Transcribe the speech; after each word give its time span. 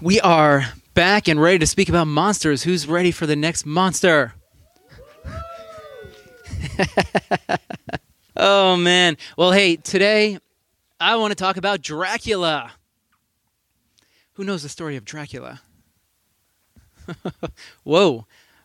We 0.00 0.20
are 0.20 0.64
back 0.94 1.26
and 1.26 1.42
ready 1.42 1.58
to 1.58 1.66
speak 1.66 1.88
about 1.88 2.06
monsters. 2.06 2.62
Who's 2.62 2.86
ready 2.86 3.10
for 3.10 3.26
the 3.26 3.34
next 3.34 3.66
monster? 3.66 4.32
oh, 8.36 8.76
man. 8.76 9.16
Well, 9.36 9.50
hey, 9.50 9.74
today 9.74 10.38
I 11.00 11.16
want 11.16 11.32
to 11.32 11.34
talk 11.34 11.56
about 11.56 11.82
Dracula. 11.82 12.70
Who 14.34 14.44
knows 14.44 14.62
the 14.62 14.68
story 14.68 14.94
of 14.94 15.04
Dracula? 15.04 15.62
Whoa. 17.82 18.24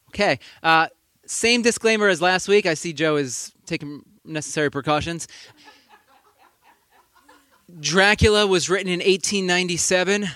Okay. 0.09 0.38
Uh, 0.61 0.88
same 1.25 1.63
disclaimer 1.63 2.09
as 2.09 2.21
last 2.21 2.47
week. 2.47 2.68
I 2.68 2.75
see 2.75 2.93
Joe 2.93 3.15
is 3.15 3.54
taking 3.65 4.04
necessary 4.23 4.70
precautions. 4.70 5.27
Dracula 7.79 8.45
was 8.45 8.70
written 8.70 8.88
in 8.88 9.00
1897 9.00 10.29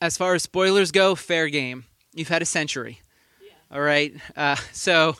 as 0.00 0.16
far 0.16 0.34
as 0.34 0.42
spoilers 0.42 0.92
go, 0.92 1.14
fair 1.14 1.48
game. 1.48 1.84
You've 2.14 2.28
had 2.28 2.42
a 2.42 2.46
century. 2.46 3.00
Yeah. 3.42 3.76
All 3.76 3.80
right. 3.80 4.14
Uh, 4.36 4.56
so 4.72 5.16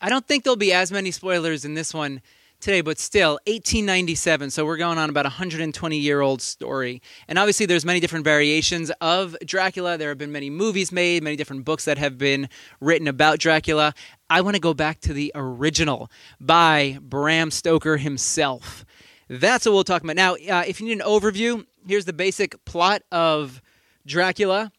I 0.00 0.08
don't 0.08 0.26
think 0.26 0.44
there'll 0.44 0.56
be 0.56 0.72
as 0.72 0.92
many 0.92 1.10
spoilers 1.10 1.64
in 1.64 1.74
this 1.74 1.92
one 1.92 2.20
today, 2.60 2.80
but 2.80 2.98
still, 2.98 3.32
1897. 3.46 4.50
So 4.50 4.64
we're 4.64 4.76
going 4.76 4.98
on 4.98 5.10
about 5.10 5.26
a 5.26 5.30
120 5.30 5.98
year 5.98 6.20
old 6.20 6.42
story. 6.42 7.02
And 7.28 7.38
obviously, 7.38 7.66
there's 7.66 7.84
many 7.84 8.00
different 8.00 8.24
variations 8.24 8.90
of 9.00 9.36
Dracula. 9.44 9.96
There 9.96 10.08
have 10.08 10.18
been 10.18 10.32
many 10.32 10.50
movies 10.50 10.92
made, 10.92 11.22
many 11.22 11.36
different 11.36 11.64
books 11.64 11.84
that 11.84 11.98
have 11.98 12.18
been 12.18 12.48
written 12.80 13.08
about 13.08 13.38
Dracula. 13.38 13.94
I 14.30 14.40
want 14.40 14.54
to 14.56 14.60
go 14.60 14.74
back 14.74 15.00
to 15.00 15.12
the 15.12 15.32
original 15.34 16.10
by 16.40 16.98
Bram 17.00 17.50
Stoker 17.50 17.96
himself. 17.96 18.84
That's 19.28 19.66
what 19.66 19.72
we'll 19.72 19.84
talk 19.84 20.02
about. 20.02 20.16
Now, 20.16 20.34
uh, 20.34 20.64
if 20.66 20.80
you 20.80 20.86
need 20.86 21.00
an 21.00 21.06
overview, 21.06 21.64
here's 21.86 22.06
the 22.06 22.12
basic 22.12 22.64
plot 22.64 23.02
of 23.12 23.60
Dracula. 24.08 24.72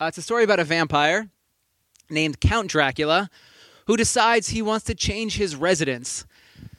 Uh, 0.00 0.06
it's 0.06 0.18
a 0.18 0.22
story 0.22 0.44
about 0.44 0.58
a 0.58 0.64
vampire 0.64 1.30
named 2.10 2.40
Count 2.40 2.68
Dracula 2.68 3.30
who 3.86 3.96
decides 3.96 4.48
he 4.48 4.60
wants 4.60 4.84
to 4.86 4.94
change 4.94 5.36
his 5.36 5.56
residence. 5.56 6.26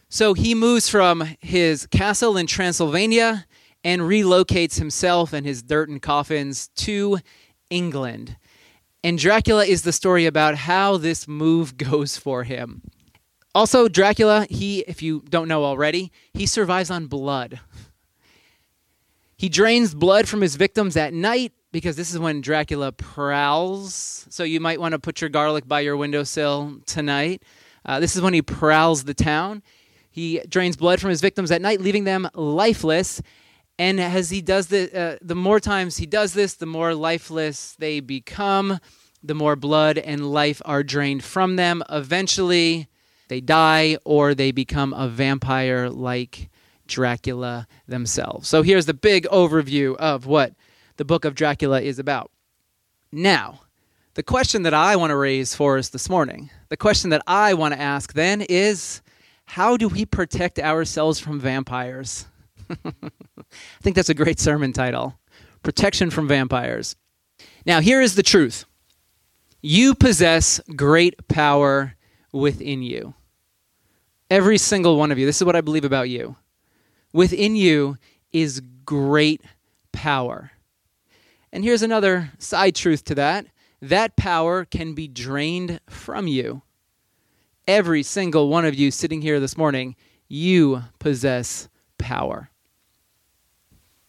So 0.10 0.34
he 0.34 0.54
moves 0.54 0.90
from 0.90 1.22
his 1.40 1.88
castle 1.88 2.38
in 2.38 2.46
Transylvania 2.46 3.48
and 3.84 4.02
relocates 4.02 4.78
himself 4.78 5.34
and 5.34 5.46
his 5.46 5.64
dirt 5.64 5.90
and 5.90 6.02
coffins 6.02 6.68
to 6.76 7.20
England. 7.70 8.38
And 9.04 9.18
Dracula 9.18 9.66
is 9.66 9.82
the 9.82 9.92
story 9.92 10.26
about 10.26 10.56
how 10.56 10.98
this 10.98 11.28
move 11.28 11.78
goes 11.78 12.18
for 12.18 12.44
him. 12.44 12.82
Also, 13.56 13.88
Dracula, 13.88 14.46
he, 14.50 14.80
if 14.82 15.02
you 15.02 15.24
don't 15.30 15.48
know 15.48 15.64
already, 15.64 16.12
he 16.34 16.46
survives 16.46 16.90
on 16.90 17.08
blood. 17.08 17.60
He 19.38 19.48
drains 19.48 19.94
blood 19.94 20.28
from 20.28 20.42
his 20.42 20.56
victims 20.56 20.98
at 20.98 21.14
night 21.14 21.54
because 21.74 21.96
this 21.96 22.14
is 22.14 22.20
when 22.20 22.40
Dracula 22.40 22.92
prowls. 22.94 24.28
So 24.30 24.44
you 24.44 24.62
might 24.62 24.80
want 24.80 24.94
to 24.94 25.00
put 25.00 25.20
your 25.20 25.30
garlic 25.30 25.68
by 25.68 25.82
your 25.82 25.98
windowsill 25.98 26.80
tonight. 26.86 27.44
Uh, 27.84 28.00
this 28.00 28.16
is 28.16 28.22
when 28.22 28.34
he 28.34 28.42
prowls 28.42 29.04
the 29.04 29.16
town. 29.16 29.64
He 30.10 30.40
drains 30.48 30.78
blood 30.78 31.02
from 31.02 31.10
his 31.10 31.20
victims 31.20 31.52
at 31.52 31.62
night, 31.62 31.82
leaving 31.82 32.04
them 32.04 32.30
lifeless. 32.36 33.22
And 33.80 34.00
as 34.00 34.30
he 34.30 34.40
does 34.40 34.68
the, 34.68 34.98
uh, 34.98 35.18
the 35.22 35.36
more 35.36 35.60
times 35.60 35.98
he 35.98 36.06
does 36.06 36.34
this, 36.34 36.54
the 36.54 36.68
more 36.68 36.94
lifeless 36.94 37.76
they 37.80 38.00
become, 38.00 38.80
the 39.24 39.34
more 39.34 39.56
blood 39.56 39.98
and 39.98 40.32
life 40.32 40.62
are 40.66 40.84
drained 40.84 41.24
from 41.24 41.56
them. 41.56 41.82
Eventually, 41.90 42.88
they 43.30 43.42
die 43.42 43.98
or 44.06 44.36
they 44.36 44.52
become 44.52 44.94
a 44.94 45.08
vampire 45.08 45.90
like 45.90 46.52
Dracula 46.86 47.68
themselves. 47.88 48.48
So 48.48 48.62
here's 48.62 48.86
the 48.86 48.94
big 48.94 49.26
overview 49.26 49.96
of 49.96 50.28
what 50.28 50.54
the 50.98 51.06
book 51.06 51.26
of 51.26 51.36
Dracula 51.36 51.82
is 51.82 52.00
about. 52.00 52.32
Now, 53.12 53.62
the 54.16 54.24
question 54.24 54.64
that 54.64 54.74
I 54.74 54.96
want 54.96 55.12
to 55.12 55.16
raise 55.16 55.56
for 55.56 55.78
us 55.78 55.90
this 55.90 56.10
morning, 56.10 56.50
the 56.70 56.78
question 56.78 57.10
that 57.10 57.24
I 57.26 57.54
want 57.54 57.74
to 57.74 57.80
ask 57.80 58.14
then 58.14 58.42
is 58.42 59.02
how 59.46 59.78
do 59.78 59.88
we 59.88 60.06
protect 60.06 60.60
ourselves 60.60 61.20
from 61.20 61.40
vampires? 61.40 62.26
I 62.70 62.92
think 63.82 63.96
that's 63.96 64.10
a 64.10 64.14
great 64.14 64.40
sermon 64.40 64.74
title 64.74 65.18
Protection 65.64 66.10
from 66.10 66.28
Vampires. 66.28 66.96
Now, 67.66 67.80
here 67.80 68.02
is 68.02 68.16
the 68.16 68.24
truth 68.24 68.66
you 69.62 69.96
possess 69.96 70.60
great 70.76 71.28
power 71.28 71.96
within 72.32 72.84
you. 72.84 73.14
Every 74.30 74.58
single 74.58 74.98
one 74.98 75.12
of 75.12 75.18
you. 75.18 75.26
This 75.26 75.38
is 75.38 75.46
what 75.46 75.56
I 75.56 75.62
believe 75.62 75.86
about 75.86 76.10
you. 76.10 76.36
Within 77.14 77.56
you 77.56 77.98
is 78.32 78.62
great 78.84 79.42
power. 79.92 80.52
And 81.54 81.64
here's 81.64 81.84
another 81.84 82.32
side 82.40 82.74
truth 82.74 83.06
to 83.06 83.16
that 83.16 83.46
that 83.80 84.16
power 84.16 84.66
can 84.66 84.94
be 84.94 85.08
drained 85.08 85.80
from 85.88 86.26
you. 86.26 86.64
Every 87.68 88.02
single 88.02 88.50
one 88.50 88.66
of 88.66 88.74
you 88.74 88.92
sitting 88.92 89.22
here 89.22 89.40
this 89.40 89.56
morning, 89.56 89.96
you 90.28 90.84
possess 91.00 91.68
power. 91.98 92.50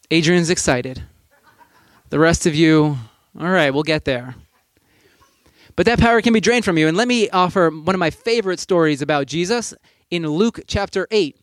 Adrian's 0.09 0.49
excited. 0.49 1.03
The 2.09 2.19
rest 2.19 2.45
of 2.45 2.55
you, 2.55 2.97
all 3.39 3.49
right, 3.49 3.71
we'll 3.71 3.83
get 3.83 4.05
there. 4.05 4.35
But 5.75 5.85
that 5.85 5.99
power 5.99 6.21
can 6.21 6.33
be 6.33 6.39
drained 6.39 6.65
from 6.65 6.77
you. 6.77 6.87
And 6.87 6.97
let 6.97 7.07
me 7.07 7.29
offer 7.29 7.69
one 7.69 7.93
of 7.93 7.99
my 7.99 8.09
favorite 8.09 8.59
stories 8.59 9.01
about 9.01 9.27
Jesus 9.27 9.73
in 10.09 10.25
Luke 10.25 10.61
chapter 10.67 11.05
8. 11.11 11.37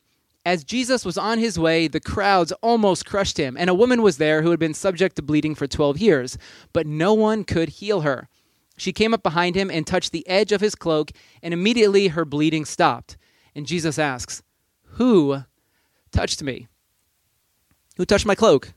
As 0.44 0.64
Jesus 0.64 1.04
was 1.04 1.16
on 1.16 1.38
his 1.38 1.58
way, 1.58 1.86
the 1.86 2.00
crowds 2.00 2.50
almost 2.62 3.06
crushed 3.06 3.38
him, 3.38 3.56
and 3.56 3.70
a 3.70 3.74
woman 3.74 4.02
was 4.02 4.16
there 4.16 4.42
who 4.42 4.50
had 4.50 4.58
been 4.58 4.74
subject 4.74 5.16
to 5.16 5.22
bleeding 5.22 5.54
for 5.54 5.68
12 5.68 5.98
years, 5.98 6.36
but 6.72 6.86
no 6.86 7.14
one 7.14 7.44
could 7.44 7.68
heal 7.68 8.00
her. 8.00 8.28
She 8.76 8.92
came 8.92 9.14
up 9.14 9.22
behind 9.22 9.54
him 9.54 9.70
and 9.70 9.86
touched 9.86 10.10
the 10.10 10.26
edge 10.28 10.50
of 10.50 10.60
his 10.60 10.74
cloak, 10.74 11.12
and 11.42 11.54
immediately 11.54 12.08
her 12.08 12.24
bleeding 12.24 12.64
stopped. 12.64 13.16
And 13.54 13.66
Jesus 13.66 13.98
asks, 13.98 14.42
Who 14.94 15.44
touched 16.10 16.42
me? 16.42 16.66
Who 17.96 18.04
touched 18.04 18.26
my 18.26 18.34
cloak? 18.34 18.72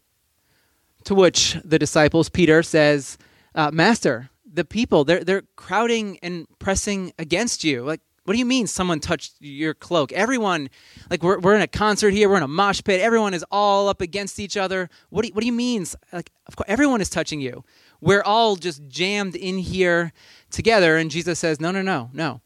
To 1.05 1.15
which 1.15 1.57
the 1.63 1.79
disciples, 1.79 2.29
Peter 2.29 2.61
says, 2.61 3.17
uh, 3.55 3.71
Master, 3.71 4.29
the 4.45 4.65
people, 4.65 5.03
they're, 5.03 5.23
they're 5.23 5.43
crowding 5.55 6.19
and 6.21 6.45
pressing 6.59 7.13
against 7.17 7.63
you. 7.63 7.83
Like, 7.83 8.01
what 8.25 8.33
do 8.33 8.39
you 8.39 8.45
mean 8.45 8.65
someone 8.65 8.99
touched 8.99 9.35
your 9.39 9.75
cloak? 9.75 10.11
Everyone, 10.11 10.69
like 11.11 11.21
we're, 11.21 11.39
we're 11.39 11.55
in 11.55 11.61
a 11.61 11.67
concert 11.67 12.09
here, 12.09 12.27
we're 12.27 12.37
in 12.37 12.43
a 12.43 12.47
mosh 12.47 12.81
pit, 12.83 12.99
everyone 12.99 13.35
is 13.35 13.45
all 13.51 13.87
up 13.87 14.01
against 14.01 14.39
each 14.39 14.57
other. 14.57 14.89
What 15.09 15.21
do 15.21 15.27
you, 15.27 15.33
what 15.35 15.41
do 15.41 15.45
you 15.45 15.53
mean? 15.53 15.85
Like, 16.11 16.31
of 16.47 16.55
course, 16.55 16.65
everyone 16.67 17.01
is 17.01 17.09
touching 17.09 17.39
you. 17.39 17.63
We're 18.01 18.23
all 18.23 18.55
just 18.55 18.87
jammed 18.87 19.35
in 19.35 19.59
here 19.59 20.11
together. 20.49 20.97
And 20.97 21.11
Jesus 21.11 21.37
says, 21.37 21.61
no, 21.61 21.69
no, 21.69 21.83
no, 21.83 22.09
no. 22.13 22.41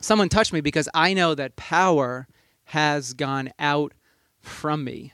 Someone 0.00 0.30
touched 0.30 0.52
me 0.52 0.62
because 0.62 0.88
I 0.94 1.12
know 1.12 1.34
that 1.34 1.56
power 1.56 2.26
has 2.64 3.12
gone 3.12 3.50
out 3.58 3.92
from 4.40 4.82
me. 4.82 5.12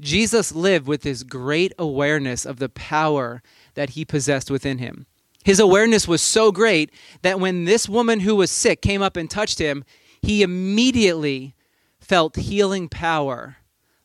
Jesus 0.00 0.54
lived 0.54 0.86
with 0.86 1.02
this 1.02 1.24
great 1.24 1.72
awareness 1.78 2.46
of 2.46 2.58
the 2.58 2.68
power 2.68 3.42
that 3.74 3.90
he 3.90 4.04
possessed 4.04 4.52
within 4.52 4.78
him. 4.78 5.06
His 5.44 5.60
awareness 5.60 6.06
was 6.06 6.20
so 6.20 6.52
great 6.52 6.90
that 7.22 7.40
when 7.40 7.64
this 7.64 7.88
woman 7.88 8.20
who 8.20 8.36
was 8.36 8.50
sick 8.50 8.82
came 8.82 9.02
up 9.02 9.16
and 9.16 9.30
touched 9.30 9.58
him, 9.58 9.84
he 10.20 10.42
immediately 10.42 11.54
felt 12.00 12.36
healing 12.36 12.88
power 12.88 13.56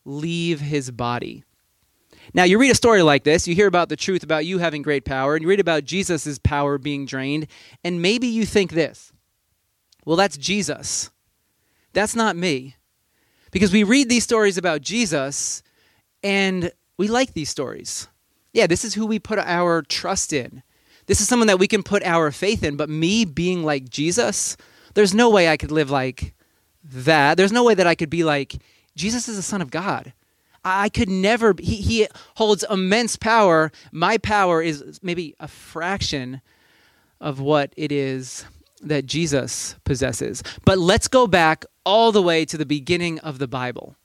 leave 0.05 0.61
his 0.61 0.91
body. 0.91 1.43
Now, 2.33 2.43
you 2.43 2.57
read 2.57 2.71
a 2.71 2.75
story 2.75 3.01
like 3.01 3.23
this, 3.23 3.47
you 3.47 3.55
hear 3.55 3.67
about 3.67 3.89
the 3.89 3.95
truth 3.95 4.23
about 4.23 4.45
you 4.45 4.57
having 4.59 4.81
great 4.81 5.05
power, 5.05 5.35
and 5.35 5.43
you 5.43 5.49
read 5.49 5.59
about 5.59 5.83
Jesus' 5.83 6.39
power 6.39 6.77
being 6.77 7.05
drained, 7.05 7.47
and 7.83 8.01
maybe 8.01 8.27
you 8.27 8.45
think 8.45 8.71
this 8.71 9.11
well, 10.05 10.17
that's 10.17 10.37
Jesus. 10.37 11.11
That's 11.93 12.15
not 12.15 12.35
me. 12.35 12.75
Because 13.51 13.71
we 13.71 13.83
read 13.83 14.09
these 14.09 14.23
stories 14.23 14.57
about 14.57 14.81
Jesus, 14.81 15.63
and 16.23 16.71
we 16.97 17.07
like 17.07 17.33
these 17.33 17.49
stories. 17.49 18.07
Yeah, 18.51 18.67
this 18.67 18.83
is 18.83 18.95
who 18.95 19.05
we 19.05 19.19
put 19.19 19.39
our 19.39 19.81
trust 19.81 20.33
in. 20.33 20.63
This 21.05 21.21
is 21.21 21.27
someone 21.27 21.47
that 21.47 21.59
we 21.59 21.67
can 21.67 21.83
put 21.83 22.03
our 22.03 22.31
faith 22.31 22.63
in. 22.63 22.77
But 22.77 22.89
me 22.89 23.25
being 23.25 23.63
like 23.63 23.89
Jesus, 23.89 24.57
there's 24.93 25.13
no 25.13 25.29
way 25.29 25.49
I 25.49 25.57
could 25.57 25.71
live 25.71 25.89
like 25.89 26.33
that. 26.83 27.37
There's 27.37 27.51
no 27.51 27.63
way 27.63 27.75
that 27.75 27.87
I 27.87 27.95
could 27.95 28.09
be 28.09 28.23
like, 28.23 28.55
Jesus 28.95 29.27
is 29.27 29.35
the 29.35 29.41
Son 29.41 29.61
of 29.61 29.71
God. 29.71 30.13
I 30.65 30.89
could 30.89 31.09
never, 31.09 31.53
he, 31.59 31.75
he 31.77 32.07
holds 32.35 32.63
immense 32.69 33.15
power. 33.17 33.71
My 33.91 34.17
power 34.17 34.61
is 34.61 34.99
maybe 35.01 35.35
a 35.39 35.47
fraction 35.47 36.41
of 37.19 37.39
what 37.39 37.73
it 37.75 37.91
is 37.91 38.45
that 38.81 39.05
Jesus 39.05 39.75
possesses. 39.83 40.43
But 40.65 40.77
let's 40.77 41.07
go 41.07 41.27
back 41.27 41.65
all 41.85 42.11
the 42.11 42.21
way 42.21 42.45
to 42.45 42.57
the 42.57 42.65
beginning 42.65 43.19
of 43.19 43.39
the 43.39 43.47
Bible. 43.47 43.95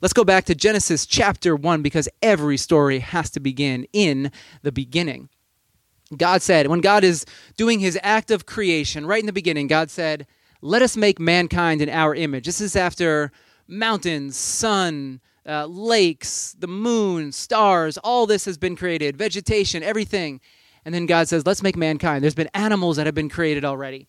Let's 0.00 0.12
go 0.12 0.24
back 0.24 0.44
to 0.44 0.54
Genesis 0.54 1.06
chapter 1.06 1.56
1 1.56 1.82
because 1.82 2.08
every 2.22 2.56
story 2.56 2.98
has 2.98 3.30
to 3.30 3.40
begin 3.40 3.86
in 3.92 4.30
the 4.62 4.72
beginning. 4.72 5.30
God 6.16 6.42
said, 6.42 6.68
when 6.68 6.80
God 6.80 7.04
is 7.04 7.24
doing 7.56 7.80
his 7.80 7.98
act 8.02 8.30
of 8.30 8.46
creation, 8.46 9.06
right 9.06 9.20
in 9.20 9.26
the 9.26 9.32
beginning, 9.32 9.66
God 9.66 9.90
said, 9.90 10.26
Let 10.60 10.82
us 10.82 10.96
make 10.96 11.18
mankind 11.18 11.82
in 11.82 11.88
our 11.88 12.14
image. 12.14 12.46
This 12.46 12.60
is 12.60 12.76
after 12.76 13.32
mountains, 13.66 14.36
sun, 14.36 15.20
uh, 15.46 15.66
lakes, 15.66 16.56
the 16.58 16.66
moon, 16.66 17.32
stars, 17.32 17.98
all 17.98 18.26
this 18.26 18.44
has 18.44 18.58
been 18.58 18.76
created, 18.76 19.16
vegetation, 19.16 19.82
everything. 19.82 20.40
And 20.84 20.94
then 20.94 21.06
God 21.06 21.28
says, 21.28 21.44
let's 21.46 21.62
make 21.62 21.76
mankind. 21.76 22.22
There's 22.22 22.34
been 22.34 22.50
animals 22.54 22.96
that 22.96 23.06
have 23.06 23.14
been 23.14 23.28
created 23.28 23.64
already 23.64 24.06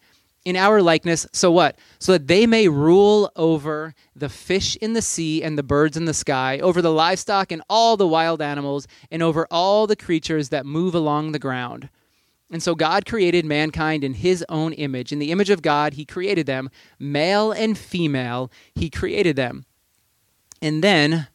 in 0.47 0.55
our 0.55 0.81
likeness. 0.81 1.27
So 1.33 1.51
what? 1.51 1.77
So 1.99 2.13
that 2.13 2.27
they 2.27 2.47
may 2.47 2.69
rule 2.69 3.29
over 3.35 3.94
the 4.15 4.29
fish 4.29 4.77
in 4.77 4.94
the 4.94 5.01
sea 5.01 5.44
and 5.44 5.57
the 5.57 5.63
birds 5.63 5.97
in 5.97 6.05
the 6.05 6.13
sky, 6.13 6.57
over 6.59 6.81
the 6.81 6.89
livestock 6.89 7.51
and 7.51 7.61
all 7.69 7.97
the 7.97 8.07
wild 8.07 8.41
animals, 8.41 8.88
and 9.11 9.21
over 9.21 9.45
all 9.51 9.88
the 9.88 9.97
creatures 9.97 10.47
that 10.47 10.65
move 10.65 10.95
along 10.95 11.33
the 11.33 11.38
ground. 11.38 11.89
And 12.49 12.63
so 12.63 12.75
God 12.75 13.05
created 13.05 13.44
mankind 13.44 14.05
in 14.05 14.13
his 14.13 14.45
own 14.47 14.71
image. 14.71 15.11
In 15.11 15.19
the 15.19 15.33
image 15.33 15.49
of 15.49 15.61
God, 15.61 15.95
he 15.95 16.05
created 16.05 16.45
them. 16.45 16.69
Male 16.97 17.51
and 17.51 17.77
female, 17.77 18.49
he 18.73 18.89
created 18.89 19.35
them. 19.35 19.65
And 20.61 20.81
then 20.81 21.27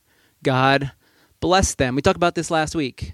God 0.43 0.93
blessed 1.39 1.77
them. 1.77 1.97
We 1.97 2.01
talked 2.01 2.17
about 2.17 2.35
this 2.35 2.51
last 2.51 2.75
week. 2.75 3.13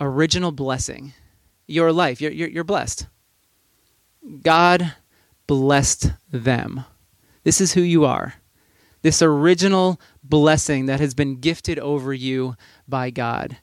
Original 0.00 0.50
blessing. 0.50 1.12
Your 1.68 1.92
life, 1.92 2.20
you're, 2.20 2.32
you're, 2.32 2.48
you're 2.48 2.64
blessed. 2.64 3.06
God 4.42 4.94
blessed 5.46 6.12
them. 6.30 6.84
This 7.44 7.60
is 7.60 7.74
who 7.74 7.80
you 7.80 8.04
are. 8.04 8.34
This 9.02 9.22
original 9.22 10.00
blessing 10.24 10.86
that 10.86 11.00
has 11.00 11.14
been 11.14 11.40
gifted 11.40 11.78
over 11.78 12.12
you 12.12 12.56
by 12.88 13.10
God. 13.10 13.58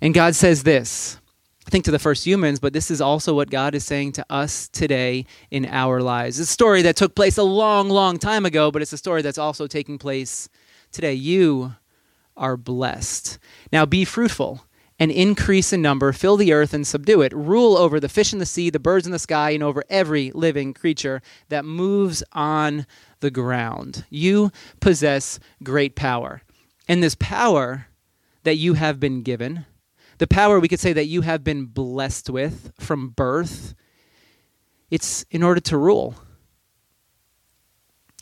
And 0.00 0.14
God 0.14 0.34
says 0.34 0.62
this 0.62 1.18
I 1.66 1.70
think 1.70 1.84
to 1.86 1.90
the 1.90 1.98
first 1.98 2.26
humans, 2.26 2.60
but 2.60 2.72
this 2.72 2.90
is 2.90 3.00
also 3.00 3.34
what 3.34 3.50
God 3.50 3.74
is 3.74 3.84
saying 3.84 4.12
to 4.12 4.26
us 4.28 4.68
today 4.68 5.24
in 5.50 5.64
our 5.66 6.00
lives. 6.00 6.38
It's 6.38 6.50
a 6.50 6.52
story 6.52 6.82
that 6.82 6.96
took 6.96 7.14
place 7.14 7.38
a 7.38 7.42
long, 7.42 7.88
long 7.88 8.18
time 8.18 8.44
ago, 8.44 8.70
but 8.70 8.82
it's 8.82 8.92
a 8.92 8.98
story 8.98 9.22
that's 9.22 9.38
also 9.38 9.66
taking 9.66 9.98
place 9.98 10.48
today. 10.92 11.14
You 11.14 11.74
are 12.36 12.56
blessed. 12.56 13.38
Now 13.72 13.86
be 13.86 14.04
fruitful 14.04 14.64
and 15.04 15.12
increase 15.12 15.70
in 15.70 15.82
number, 15.82 16.14
fill 16.14 16.38
the 16.38 16.50
earth 16.50 16.72
and 16.72 16.86
subdue 16.86 17.20
it, 17.20 17.30
rule 17.34 17.76
over 17.76 18.00
the 18.00 18.08
fish 18.08 18.32
in 18.32 18.38
the 18.38 18.46
sea, 18.46 18.70
the 18.70 18.78
birds 18.78 19.04
in 19.04 19.12
the 19.12 19.18
sky, 19.18 19.50
and 19.50 19.62
over 19.62 19.84
every 19.90 20.30
living 20.30 20.72
creature 20.72 21.20
that 21.50 21.62
moves 21.62 22.24
on 22.32 22.86
the 23.20 23.30
ground. 23.30 24.06
You 24.08 24.50
possess 24.80 25.38
great 25.62 25.94
power. 25.94 26.40
And 26.88 27.02
this 27.02 27.14
power 27.16 27.88
that 28.44 28.56
you 28.56 28.74
have 28.74 28.98
been 28.98 29.20
given, 29.20 29.66
the 30.16 30.26
power 30.26 30.58
we 30.58 30.68
could 30.68 30.80
say 30.80 30.94
that 30.94 31.04
you 31.04 31.20
have 31.20 31.44
been 31.44 31.66
blessed 31.66 32.30
with 32.30 32.72
from 32.80 33.10
birth, 33.10 33.74
it's 34.90 35.26
in 35.30 35.42
order 35.42 35.60
to 35.60 35.76
rule, 35.76 36.14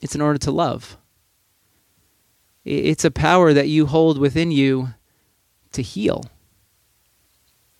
it's 0.02 0.16
in 0.16 0.20
order 0.20 0.38
to 0.40 0.50
love. 0.50 0.96
It's 2.64 3.04
a 3.04 3.10
power 3.12 3.52
that 3.52 3.68
you 3.68 3.86
hold 3.86 4.18
within 4.18 4.50
you 4.50 4.94
to 5.70 5.80
heal. 5.80 6.24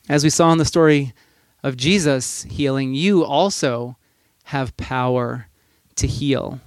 As 0.08 0.24
we 0.24 0.30
saw 0.30 0.50
in 0.52 0.58
the 0.58 0.64
story 0.64 1.12
of 1.62 1.76
Jesus 1.76 2.42
healing, 2.44 2.94
you 2.94 3.24
also 3.24 3.96
have 4.44 4.76
power 4.76 5.46
to 5.96 6.06
heal. 6.06 6.60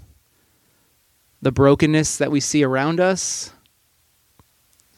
The 1.42 1.52
brokenness 1.52 2.18
that 2.18 2.32
we 2.32 2.40
see 2.40 2.64
around 2.64 3.00
us, 3.00 3.52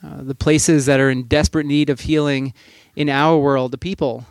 uh, 0.04 0.22
the 0.22 0.36
places 0.36 0.86
that 0.86 1.00
are 1.00 1.10
in 1.10 1.24
desperate 1.24 1.66
need 1.66 1.90
of 1.90 2.02
healing 2.02 2.54
in 2.96 3.10
our 3.10 3.38
world, 3.38 3.72
the 3.72 3.78
people 3.78 4.26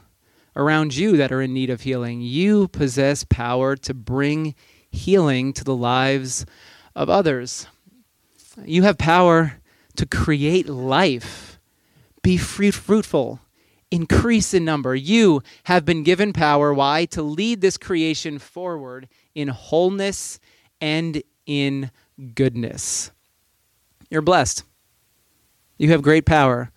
around 0.55 0.97
you 0.97 1.17
that 1.17 1.33
are 1.33 1.43
in 1.43 1.53
need 1.53 1.69
of 1.69 1.83
healing, 1.83 2.21
you 2.21 2.69
possess 2.69 3.25
power 3.25 3.77
to 3.77 3.93
bring 3.93 4.55
healing 4.91 5.53
to 5.53 5.65
the 5.65 5.77
lives 5.77 6.47
of 6.95 7.11
others. 7.11 7.67
You 8.65 8.85
have 8.85 8.97
power 8.97 9.61
to 9.97 10.07
create 10.07 10.69
life. 10.69 11.59
Be 12.23 12.37
fruitful 12.37 13.41
increase 13.91 14.55
in 14.55 14.65
number. 14.65 14.95
You 14.95 15.43
have 15.65 15.85
been 15.85 16.03
given 16.03 16.33
power. 16.33 16.73
Why? 16.73 17.05
To 17.07 17.23
lead 17.23 17.61
this 17.61 17.77
creation 17.77 18.39
forward 18.39 19.09
in 19.35 19.49
wholeness 19.49 20.41
and 20.81 21.23
in 21.47 21.91
goodness. 22.35 23.11
You're 24.11 24.23
blessed. 24.23 24.65
You 25.79 25.91
have 25.91 26.03
great 26.03 26.27
power. 26.27 26.71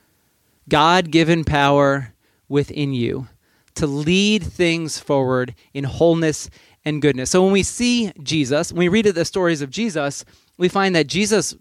God 0.67 1.11
given 1.11 1.43
power 1.43 2.13
within 2.47 2.93
you 2.93 3.27
to 3.75 3.87
lead 3.87 4.43
things 4.43 4.99
forward 4.99 5.55
in 5.73 5.85
wholeness 5.85 6.49
and 6.83 7.01
goodness. 7.01 7.29
So 7.29 7.43
when 7.43 7.53
we 7.53 7.63
see 7.63 8.11
Jesus, 8.21 8.71
when 8.71 8.79
we 8.79 8.87
read 8.89 9.05
the 9.05 9.25
stories 9.25 9.61
of 9.61 9.69
Jesus, 9.69 10.25
we 10.57 10.67
find 10.67 10.95
that 10.95 11.07
Jesus 11.07 11.55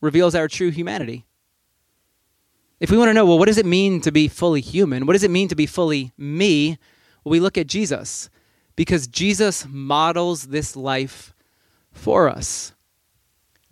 reveals 0.00 0.34
our 0.34 0.48
true 0.48 0.70
humanity. 0.70 1.26
If 2.80 2.90
we 2.90 2.96
want 2.96 3.08
to 3.08 3.14
know, 3.14 3.26
well, 3.26 3.38
what 3.38 3.46
does 3.46 3.58
it 3.58 3.66
mean 3.66 4.00
to 4.02 4.12
be 4.12 4.28
fully 4.28 4.60
human? 4.60 5.06
What 5.06 5.14
does 5.14 5.24
it 5.24 5.30
mean 5.30 5.48
to 5.48 5.56
be 5.56 5.66
fully 5.66 6.12
me? 6.16 6.78
Well, 7.24 7.32
we 7.32 7.40
look 7.40 7.58
at 7.58 7.66
Jesus 7.66 8.30
because 8.76 9.08
Jesus 9.08 9.66
models 9.68 10.44
this 10.44 10.76
life 10.76 11.34
for 11.90 12.28
us. 12.28 12.72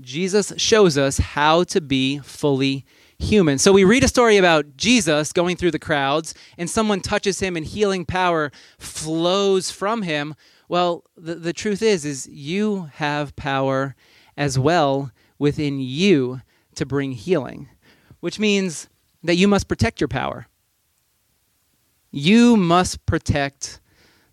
Jesus 0.01 0.53
shows 0.57 0.99
us 0.99 1.19
how 1.19 1.63
to 1.65 1.81
be 1.81 2.19
fully 2.19 2.85
human. 3.19 3.59
So 3.59 3.73
we 3.73 3.85
read 3.85 4.05
a 4.05 4.09
story 4.09 4.37
about 4.37 4.77
Jesus 4.77 5.33
going 5.33 5.57
through 5.57 5.71
the 5.71 5.79
crowds, 5.79 6.35
and 6.59 6.69
someone 6.69 7.01
touches 7.01 7.41
him, 7.41 7.57
and 7.57 7.65
healing 7.65 8.05
power 8.05 8.51
flows 8.79 9.71
from 9.71 10.03
him. 10.03 10.35
Well, 10.69 11.05
the, 11.17 11.37
the 11.37 11.53
truth 11.53 11.81
is, 11.81 12.05
is 12.05 12.29
you 12.29 12.91
have 12.95 13.37
power 13.37 13.95
as 14.37 14.59
well 14.59 15.13
within 15.39 15.79
you 15.81 16.43
to 16.75 16.85
bring 16.85 17.13
healing, 17.13 17.69
which 18.21 18.39
means 18.39 18.89
that 19.27 19.37
you 19.37 19.49
must 19.49 19.69
protect 19.69 20.01
your 20.01 20.09
power. 20.09 20.47
You 22.11 22.57
must 22.57 23.05
protect 23.07 23.81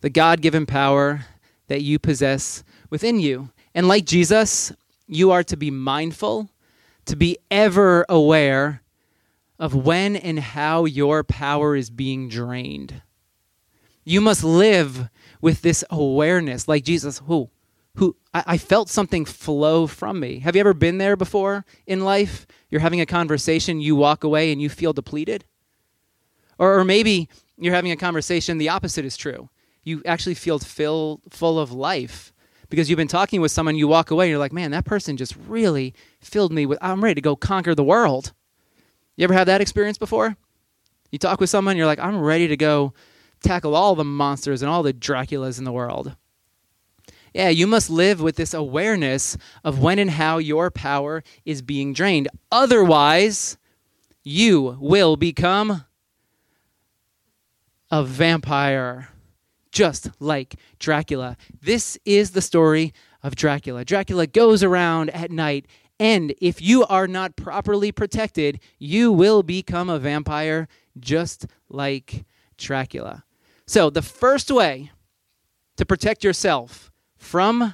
the 0.02 0.10
God 0.10 0.42
given 0.42 0.66
power 0.66 1.26
that 1.68 1.82
you 1.82 2.00
possess 2.00 2.64
within 2.90 3.20
you. 3.20 3.50
And 3.76 3.88
like 3.88 4.06
Jesus, 4.06 4.72
you 5.08 5.32
are 5.32 5.44
to 5.44 5.58
be 5.58 5.72
mindful, 5.72 6.50
to 7.06 7.16
be 7.16 7.38
ever 7.50 8.06
aware 8.08 8.82
of 9.60 9.74
when 9.74 10.16
and 10.16 10.40
how 10.40 10.86
your 10.86 11.24
power 11.24 11.76
is 11.76 11.90
being 11.90 12.30
drained. 12.30 13.02
You 14.04 14.22
must 14.22 14.44
live 14.44 15.10
with 15.42 15.62
this 15.62 15.84
awareness, 15.90 16.68
like 16.68 16.84
Jesus, 16.84 17.20
who 17.20 17.50
who 17.96 18.16
I, 18.34 18.44
I, 18.48 18.58
felt 18.58 18.90
something 18.90 19.26
flow 19.26 19.86
from 19.88 20.20
me. 20.20 20.40
Have 20.40 20.56
you 20.56 20.62
ever 20.62 20.74
been 20.74 20.98
there 20.98 21.16
before 21.16 21.66
in 21.86 22.04
life? 22.04 22.48
You're 22.70 22.82
having 22.82 23.02
a 23.02 23.06
conversation, 23.06 23.80
you 23.80 23.96
walk 23.96 24.24
away 24.24 24.52
and 24.52 24.62
you 24.62 24.70
feel 24.70 24.94
depleted? 24.94 25.46
Or, 26.58 26.80
or 26.80 26.84
maybe 26.84 27.30
you're 27.58 27.74
having 27.74 27.92
a 27.92 27.96
conversation, 27.96 28.58
the 28.58 28.70
opposite 28.70 29.06
is 29.06 29.16
true. 29.16 29.50
You 29.84 30.02
actually 30.06 30.36
feel 30.36 30.60
fill, 30.60 31.22
full 31.30 31.60
of 31.60 31.72
life 31.72 32.34
because 32.70 32.90
you've 32.90 32.98
been 32.98 33.08
talking 33.08 33.42
with 33.42 33.52
someone, 33.52 33.76
you 33.76 33.88
walk 33.88 34.10
away, 34.10 34.26
and 34.26 34.32
you're 34.32 34.40
like, 34.40 34.52
man, 34.52 34.72
that 34.72 34.86
person 34.86 35.16
just 35.16 35.36
really 35.48 35.94
filled 36.22 36.52
me 36.52 36.66
with, 36.66 36.80
I'm 36.82 37.04
ready 37.04 37.16
to 37.16 37.22
go 37.22 37.36
conquer 37.36 37.76
the 37.76 37.84
world. 37.84 38.34
You 39.16 39.26
ever 39.26 39.34
had 39.36 39.48
that 39.48 39.62
experience 39.62 40.00
before? 40.00 40.36
You 41.12 41.20
talk 41.20 41.40
with 41.40 41.52
someone, 41.52 41.78
you're 41.78 41.86
like, 41.86 42.00
I'm 42.00 42.20
ready 42.20 42.48
to 42.48 42.58
go 42.58 42.94
tackle 43.44 43.76
all 43.76 43.94
the 43.94 44.04
monsters 44.04 44.64
and 44.64 44.72
all 44.72 44.82
the 44.82 44.94
Draculas 44.94 45.60
in 45.60 45.66
the 45.66 45.72
world. 45.72 46.16
Yeah, 47.34 47.50
you 47.50 47.66
must 47.66 47.90
live 47.90 48.22
with 48.22 48.36
this 48.36 48.54
awareness 48.54 49.38
of 49.64 49.80
when 49.80 49.98
and 49.98 50.12
how 50.12 50.38
your 50.38 50.70
power 50.70 51.24
is 51.46 51.64
being 51.64 51.94
drained. 51.94 52.28
Otherwise, 52.52 53.58
you 54.24 54.78
will 54.80 55.18
become 55.18 55.86
a 57.90 58.04
vampire, 58.04 59.10
just 59.72 60.12
like 60.20 60.56
Dracula. 60.78 61.36
This 61.62 61.98
is 62.06 62.32
the 62.32 62.42
story 62.42 62.94
of 63.24 63.36
Dracula. 63.36 63.84
Dracula 63.84 64.28
goes 64.28 64.64
around 64.64 65.10
at 65.10 65.32
night, 65.32 65.66
and 66.00 66.36
if 66.40 66.62
you 66.62 66.86
are 66.86 67.08
not 67.08 67.36
properly 67.36 67.92
protected, 67.92 68.60
you 68.78 69.12
will 69.12 69.42
become 69.42 69.90
a 69.90 70.00
vampire 70.00 70.68
just 71.00 71.48
like 71.70 72.26
Dracula. 72.58 73.24
So, 73.66 73.90
the 73.90 74.02
first 74.02 74.52
way 74.52 74.92
to 75.78 75.86
protect 75.86 76.24
yourself 76.24 76.92
from 77.24 77.74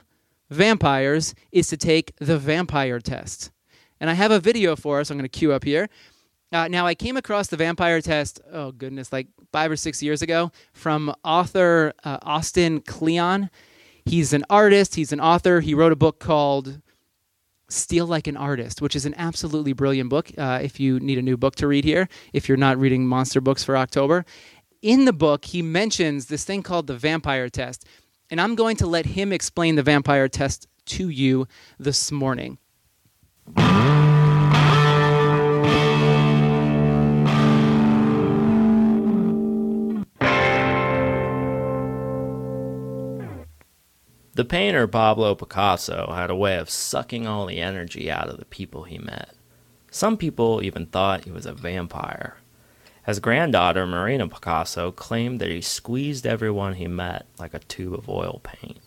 vampires 0.50 1.34
is 1.52 1.68
to 1.68 1.76
take 1.76 2.14
the 2.20 2.38
vampire 2.38 3.00
test. 3.00 3.52
And 4.00 4.10
I 4.10 4.14
have 4.14 4.32
a 4.32 4.40
video 4.40 4.76
for 4.76 5.00
us 5.00 5.10
I'm 5.10 5.18
going 5.18 5.28
to 5.28 5.40
cue 5.40 5.52
up 5.52 5.64
here. 5.64 5.90
Uh, 6.52 6.68
now, 6.68 6.86
I 6.86 6.96
came 6.96 7.18
across 7.18 7.48
the 7.48 7.58
vampire 7.58 8.02
test, 8.02 8.40
oh 8.52 8.72
goodness, 8.72 9.12
like 9.12 9.28
five 9.52 9.70
or 9.70 9.76
six 9.76 10.02
years 10.02 10.22
ago 10.22 10.52
from 10.74 11.14
author 11.24 11.94
uh, 12.04 12.18
Austin 12.22 12.82
Kleon. 12.82 13.50
He's 14.06 14.34
an 14.34 14.46
artist, 14.50 14.96
he's 14.96 15.12
an 15.12 15.20
author. 15.20 15.60
He 15.60 15.74
wrote 15.74 15.92
a 15.92 15.98
book 15.98 16.20
called 16.20 16.82
Steal 17.68 18.08
Like 18.08 18.28
an 18.28 18.38
Artist, 18.38 18.82
which 18.82 18.96
is 18.96 19.06
an 19.06 19.14
absolutely 19.16 19.74
brilliant 19.74 20.10
book 20.10 20.32
uh, 20.38 20.60
if 20.62 20.80
you 20.80 21.00
need 21.00 21.18
a 21.18 21.24
new 21.24 21.38
book 21.38 21.56
to 21.58 21.68
read 21.68 21.84
here, 21.84 22.08
if 22.34 22.48
you're 22.48 22.58
not 22.58 22.80
reading 22.80 23.06
monster 23.06 23.42
books 23.42 23.64
for 23.64 23.78
October. 23.78 24.26
In 24.82 25.06
the 25.06 25.14
book, 25.14 25.46
he 25.46 25.62
mentions 25.62 26.28
this 26.28 26.46
thing 26.46 26.64
called 26.64 26.88
the 26.88 26.96
vampire 26.96 27.50
test 27.50 27.86
and 28.30 28.40
I'm 28.40 28.54
going 28.56 28.78
to 28.78 28.88
let 28.88 29.08
him 29.08 29.34
explain 29.34 29.76
the 29.76 29.84
vampire 29.84 30.28
test 30.28 30.68
to 30.86 31.10
you 31.10 31.48
this 31.80 32.12
morning. 32.12 32.60
The 44.36 44.46
painter 44.46 44.88
Pablo 44.88 45.36
Picasso 45.36 46.14
had 46.16 46.30
a 46.30 46.36
way 46.36 46.58
of 46.58 46.70
sucking 46.70 47.28
all 47.28 47.48
the 47.48 47.60
energy 47.60 48.12
out 48.12 48.30
of 48.30 48.38
the 48.38 48.46
people 48.46 48.84
he 48.84 49.00
met. 49.00 49.34
Some 49.92 50.16
people 50.18 50.62
even 50.64 50.86
thought 50.86 51.26
he 51.26 51.32
was 51.32 51.48
a 51.48 51.54
vampire. 51.54 52.38
His 53.10 53.20
granddaughter, 53.20 53.88
Marina 53.88 54.28
Picasso, 54.28 54.92
claimed 54.92 55.42
that 55.42 55.50
he 55.50 55.62
squeezed 55.62 56.28
everyone 56.28 56.76
he 56.76 56.88
met 56.88 57.26
like 57.40 57.56
a 57.56 57.60
tube 57.60 57.96
of 57.96 58.08
oil 58.08 58.40
paint. 58.44 58.78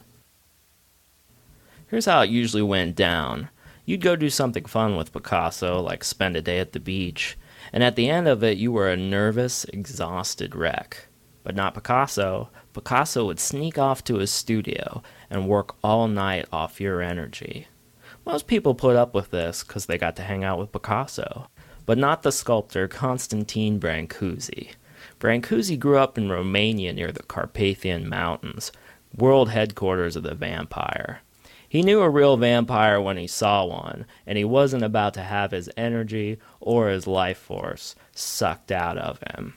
Here's 1.88 2.04
how 2.04 2.20
it 2.20 2.30
usually 2.30 2.62
went 2.62 2.94
down 2.94 3.48
you'd 3.84 4.00
go 4.00 4.14
do 4.14 4.30
something 4.30 4.64
fun 4.64 4.94
with 4.94 5.12
Picasso, 5.12 5.80
like 5.80 6.04
spend 6.04 6.36
a 6.36 6.40
day 6.40 6.60
at 6.60 6.70
the 6.70 6.78
beach, 6.78 7.36
and 7.72 7.82
at 7.82 7.96
the 7.96 8.08
end 8.08 8.28
of 8.28 8.44
it, 8.44 8.58
you 8.58 8.70
were 8.70 8.88
a 8.88 8.96
nervous, 8.96 9.64
exhausted 9.64 10.54
wreck. 10.54 11.08
But 11.42 11.56
not 11.56 11.74
Picasso. 11.74 12.48
Picasso 12.74 13.26
would 13.26 13.40
sneak 13.40 13.76
off 13.76 14.04
to 14.04 14.18
his 14.18 14.30
studio 14.30 15.02
and 15.30 15.48
work 15.48 15.74
all 15.82 16.06
night 16.06 16.46
off 16.52 16.80
your 16.80 17.02
energy. 17.02 17.66
Most 18.24 18.46
people 18.46 18.76
put 18.76 18.94
up 18.94 19.16
with 19.16 19.32
this 19.32 19.64
because 19.64 19.86
they 19.86 19.98
got 19.98 20.14
to 20.14 20.22
hang 20.22 20.44
out 20.44 20.60
with 20.60 20.70
Picasso 20.70 21.48
but 21.86 21.98
not 21.98 22.22
the 22.22 22.32
sculptor 22.32 22.88
Constantine 22.88 23.78
Brancusi. 23.78 24.70
Brancusi 25.18 25.78
grew 25.78 25.98
up 25.98 26.18
in 26.18 26.30
Romania 26.30 26.92
near 26.92 27.12
the 27.12 27.22
Carpathian 27.22 28.08
Mountains, 28.08 28.72
world 29.16 29.50
headquarters 29.50 30.16
of 30.16 30.22
the 30.22 30.34
vampire. 30.34 31.20
He 31.68 31.82
knew 31.82 32.00
a 32.00 32.10
real 32.10 32.36
vampire 32.36 33.00
when 33.00 33.16
he 33.16 33.26
saw 33.26 33.64
one, 33.64 34.04
and 34.26 34.36
he 34.36 34.44
wasn't 34.44 34.84
about 34.84 35.14
to 35.14 35.22
have 35.22 35.52
his 35.52 35.70
energy 35.76 36.38
or 36.60 36.88
his 36.88 37.06
life 37.06 37.38
force 37.38 37.94
sucked 38.14 38.70
out 38.70 38.98
of 38.98 39.20
him. 39.20 39.54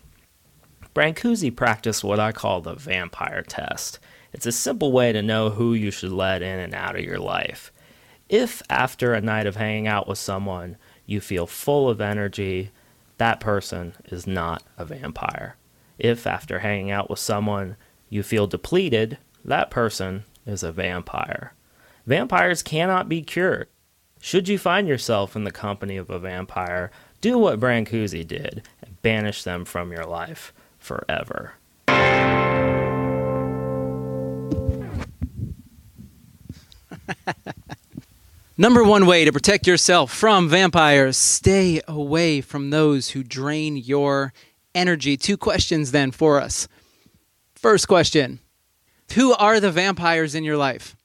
Brancusi 0.93 1.53
practiced 1.53 2.05
what 2.05 2.21
I 2.21 2.31
call 2.31 2.61
the 2.61 2.73
vampire 2.73 3.41
test. 3.41 3.99
It's 4.31 4.45
a 4.45 4.51
simple 4.53 4.93
way 4.93 5.11
to 5.11 5.21
know 5.21 5.49
who 5.49 5.73
you 5.73 5.91
should 5.91 6.13
let 6.13 6.41
in 6.41 6.57
and 6.57 6.73
out 6.73 6.95
of 6.95 7.03
your 7.03 7.19
life. 7.19 7.73
If, 8.29 8.61
after 8.69 9.13
a 9.13 9.19
night 9.19 9.45
of 9.45 9.57
hanging 9.57 9.87
out 9.87 10.07
with 10.07 10.17
someone, 10.17 10.77
you 11.05 11.21
feel 11.21 11.47
full 11.47 11.89
of 11.89 12.01
energy, 12.01 12.71
that 13.17 13.39
person 13.39 13.93
is 14.05 14.27
not 14.27 14.63
a 14.77 14.85
vampire. 14.85 15.55
If 15.97 16.27
after 16.27 16.59
hanging 16.59 16.91
out 16.91 17.09
with 17.09 17.19
someone 17.19 17.77
you 18.09 18.23
feel 18.23 18.47
depleted, 18.47 19.17
that 19.43 19.69
person 19.69 20.23
is 20.45 20.63
a 20.63 20.71
vampire. 20.71 21.53
Vampires 22.05 22.61
cannot 22.61 23.09
be 23.09 23.21
cured. 23.21 23.67
Should 24.19 24.47
you 24.47 24.57
find 24.57 24.87
yourself 24.87 25.35
in 25.35 25.43
the 25.43 25.51
company 25.51 25.97
of 25.97 26.09
a 26.09 26.19
vampire, 26.19 26.91
do 27.21 27.37
what 27.37 27.59
Brancusi 27.59 28.25
did 28.27 28.63
and 28.81 29.01
banish 29.01 29.43
them 29.43 29.65
from 29.65 29.91
your 29.91 30.05
life 30.05 30.53
forever. 30.79 31.53
Number 38.57 38.85
one 38.85 39.05
way 39.05 39.25
to 39.25 39.33
protect 39.33 39.67
yourself 39.67 40.13
from 40.13 40.47
vampires 40.47 41.17
stay 41.17 41.81
away 41.89 42.39
from 42.39 42.69
those 42.69 43.09
who 43.09 43.21
drain 43.21 43.75
your 43.75 44.31
energy. 44.73 45.17
Two 45.17 45.35
questions 45.35 45.91
then 45.91 46.11
for 46.11 46.39
us. 46.39 46.69
First 47.53 47.89
question 47.89 48.39
Who 49.15 49.33
are 49.33 49.59
the 49.59 49.71
vampires 49.71 50.35
in 50.35 50.45
your 50.45 50.55
life? 50.55 50.95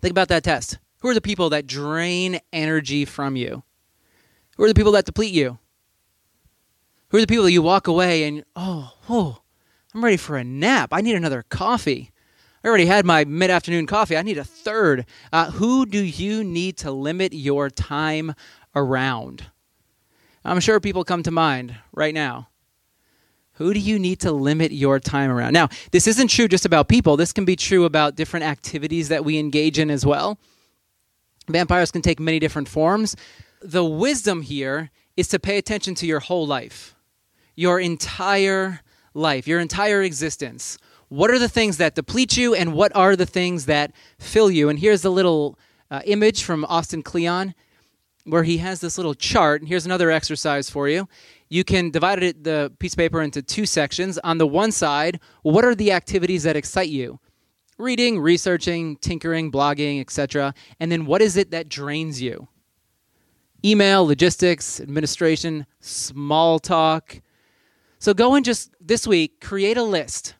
Think 0.00 0.10
about 0.10 0.26
that 0.26 0.42
test. 0.42 0.78
Who 0.98 1.08
are 1.08 1.14
the 1.14 1.20
people 1.20 1.50
that 1.50 1.68
drain 1.68 2.40
energy 2.52 3.04
from 3.04 3.36
you? 3.36 3.62
Who 4.56 4.64
are 4.64 4.68
the 4.68 4.74
people 4.74 4.92
that 4.92 5.06
deplete 5.06 5.34
you? 5.34 5.58
Who 7.10 7.18
are 7.18 7.20
the 7.20 7.28
people 7.28 7.44
that 7.44 7.52
you 7.52 7.62
walk 7.62 7.86
away 7.86 8.24
and, 8.24 8.44
oh, 8.56 8.92
oh, 9.08 9.38
I'm 9.94 10.02
ready 10.02 10.16
for 10.16 10.36
a 10.36 10.42
nap. 10.42 10.88
I 10.90 11.00
need 11.00 11.14
another 11.14 11.44
coffee. 11.48 12.10
I 12.64 12.68
already 12.68 12.86
had 12.86 13.04
my 13.04 13.26
mid 13.26 13.50
afternoon 13.50 13.86
coffee. 13.86 14.16
I 14.16 14.22
need 14.22 14.38
a 14.38 14.44
third. 14.44 15.04
Uh, 15.30 15.50
who 15.50 15.84
do 15.84 16.02
you 16.02 16.42
need 16.42 16.78
to 16.78 16.90
limit 16.90 17.34
your 17.34 17.68
time 17.68 18.34
around? 18.74 19.44
I'm 20.46 20.60
sure 20.60 20.80
people 20.80 21.04
come 21.04 21.22
to 21.24 21.30
mind 21.30 21.76
right 21.92 22.14
now. 22.14 22.48
Who 23.54 23.74
do 23.74 23.78
you 23.78 23.98
need 23.98 24.20
to 24.20 24.32
limit 24.32 24.72
your 24.72 24.98
time 24.98 25.30
around? 25.30 25.52
Now, 25.52 25.68
this 25.92 26.06
isn't 26.06 26.28
true 26.28 26.48
just 26.48 26.64
about 26.64 26.88
people, 26.88 27.16
this 27.16 27.32
can 27.32 27.44
be 27.44 27.54
true 27.54 27.84
about 27.84 28.16
different 28.16 28.46
activities 28.46 29.08
that 29.10 29.24
we 29.24 29.38
engage 29.38 29.78
in 29.78 29.90
as 29.90 30.06
well. 30.06 30.38
Vampires 31.48 31.90
can 31.90 32.02
take 32.02 32.18
many 32.18 32.38
different 32.38 32.68
forms. 32.68 33.14
The 33.60 33.84
wisdom 33.84 34.40
here 34.40 34.90
is 35.16 35.28
to 35.28 35.38
pay 35.38 35.58
attention 35.58 35.94
to 35.96 36.06
your 36.06 36.20
whole 36.20 36.46
life, 36.46 36.96
your 37.54 37.78
entire 37.78 38.80
life, 39.12 39.46
your 39.46 39.60
entire 39.60 40.02
existence. 40.02 40.78
What 41.14 41.30
are 41.30 41.38
the 41.38 41.48
things 41.48 41.76
that 41.76 41.94
deplete 41.94 42.36
you, 42.36 42.56
and 42.56 42.74
what 42.74 42.90
are 42.96 43.14
the 43.14 43.24
things 43.24 43.66
that 43.66 43.92
fill 44.18 44.50
you? 44.50 44.68
And 44.68 44.76
here's 44.76 45.04
a 45.04 45.10
little 45.10 45.56
uh, 45.88 46.00
image 46.06 46.42
from 46.42 46.64
Austin 46.64 47.04
Kleon 47.04 47.54
where 48.24 48.42
he 48.42 48.58
has 48.58 48.80
this 48.80 48.98
little 48.98 49.14
chart. 49.14 49.60
And 49.60 49.68
here's 49.68 49.86
another 49.86 50.10
exercise 50.10 50.68
for 50.68 50.88
you. 50.88 51.06
You 51.48 51.62
can 51.62 51.92
divide 51.92 52.20
it, 52.24 52.42
the 52.42 52.72
piece 52.80 52.94
of 52.94 52.98
paper 52.98 53.22
into 53.22 53.42
two 53.42 53.64
sections. 53.64 54.18
On 54.24 54.38
the 54.38 54.46
one 54.48 54.72
side, 54.72 55.20
what 55.42 55.64
are 55.64 55.76
the 55.76 55.92
activities 55.92 56.42
that 56.42 56.56
excite 56.56 56.88
you? 56.88 57.20
Reading, 57.78 58.18
researching, 58.18 58.96
tinkering, 58.96 59.52
blogging, 59.52 60.00
etc. 60.00 60.52
And 60.80 60.90
then 60.90 61.06
what 61.06 61.22
is 61.22 61.36
it 61.36 61.52
that 61.52 61.68
drains 61.68 62.20
you? 62.20 62.48
Email, 63.64 64.04
logistics, 64.04 64.80
administration, 64.80 65.64
small 65.78 66.58
talk. 66.58 67.20
So 68.00 68.14
go 68.14 68.34
and 68.34 68.44
just 68.44 68.74
this 68.80 69.06
week 69.06 69.40
create 69.40 69.76
a 69.76 69.84
list 69.84 70.34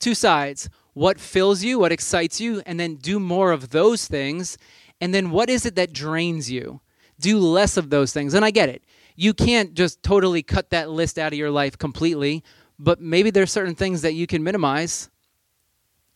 two 0.00 0.14
sides 0.14 0.68
what 0.92 1.20
fills 1.20 1.62
you, 1.62 1.78
what 1.78 1.92
excites 1.92 2.40
you, 2.40 2.62
and 2.66 2.78
then 2.78 2.96
do 2.96 3.20
more 3.20 3.52
of 3.52 3.70
those 3.70 4.06
things. 4.06 4.58
And 5.00 5.14
then 5.14 5.30
what 5.30 5.48
is 5.48 5.64
it 5.64 5.76
that 5.76 5.92
drains 5.92 6.50
you? 6.50 6.80
Do 7.18 7.38
less 7.38 7.76
of 7.76 7.90
those 7.90 8.12
things. 8.12 8.34
And 8.34 8.44
I 8.44 8.50
get 8.50 8.68
it. 8.68 8.82
You 9.16 9.34
can't 9.34 9.74
just 9.74 10.02
totally 10.02 10.42
cut 10.42 10.70
that 10.70 10.90
list 10.90 11.18
out 11.18 11.32
of 11.32 11.38
your 11.38 11.50
life 11.50 11.78
completely, 11.78 12.42
but 12.78 13.00
maybe 13.00 13.30
there's 13.30 13.52
certain 13.52 13.74
things 13.74 14.02
that 14.02 14.14
you 14.14 14.26
can 14.26 14.42
minimize. 14.42 15.10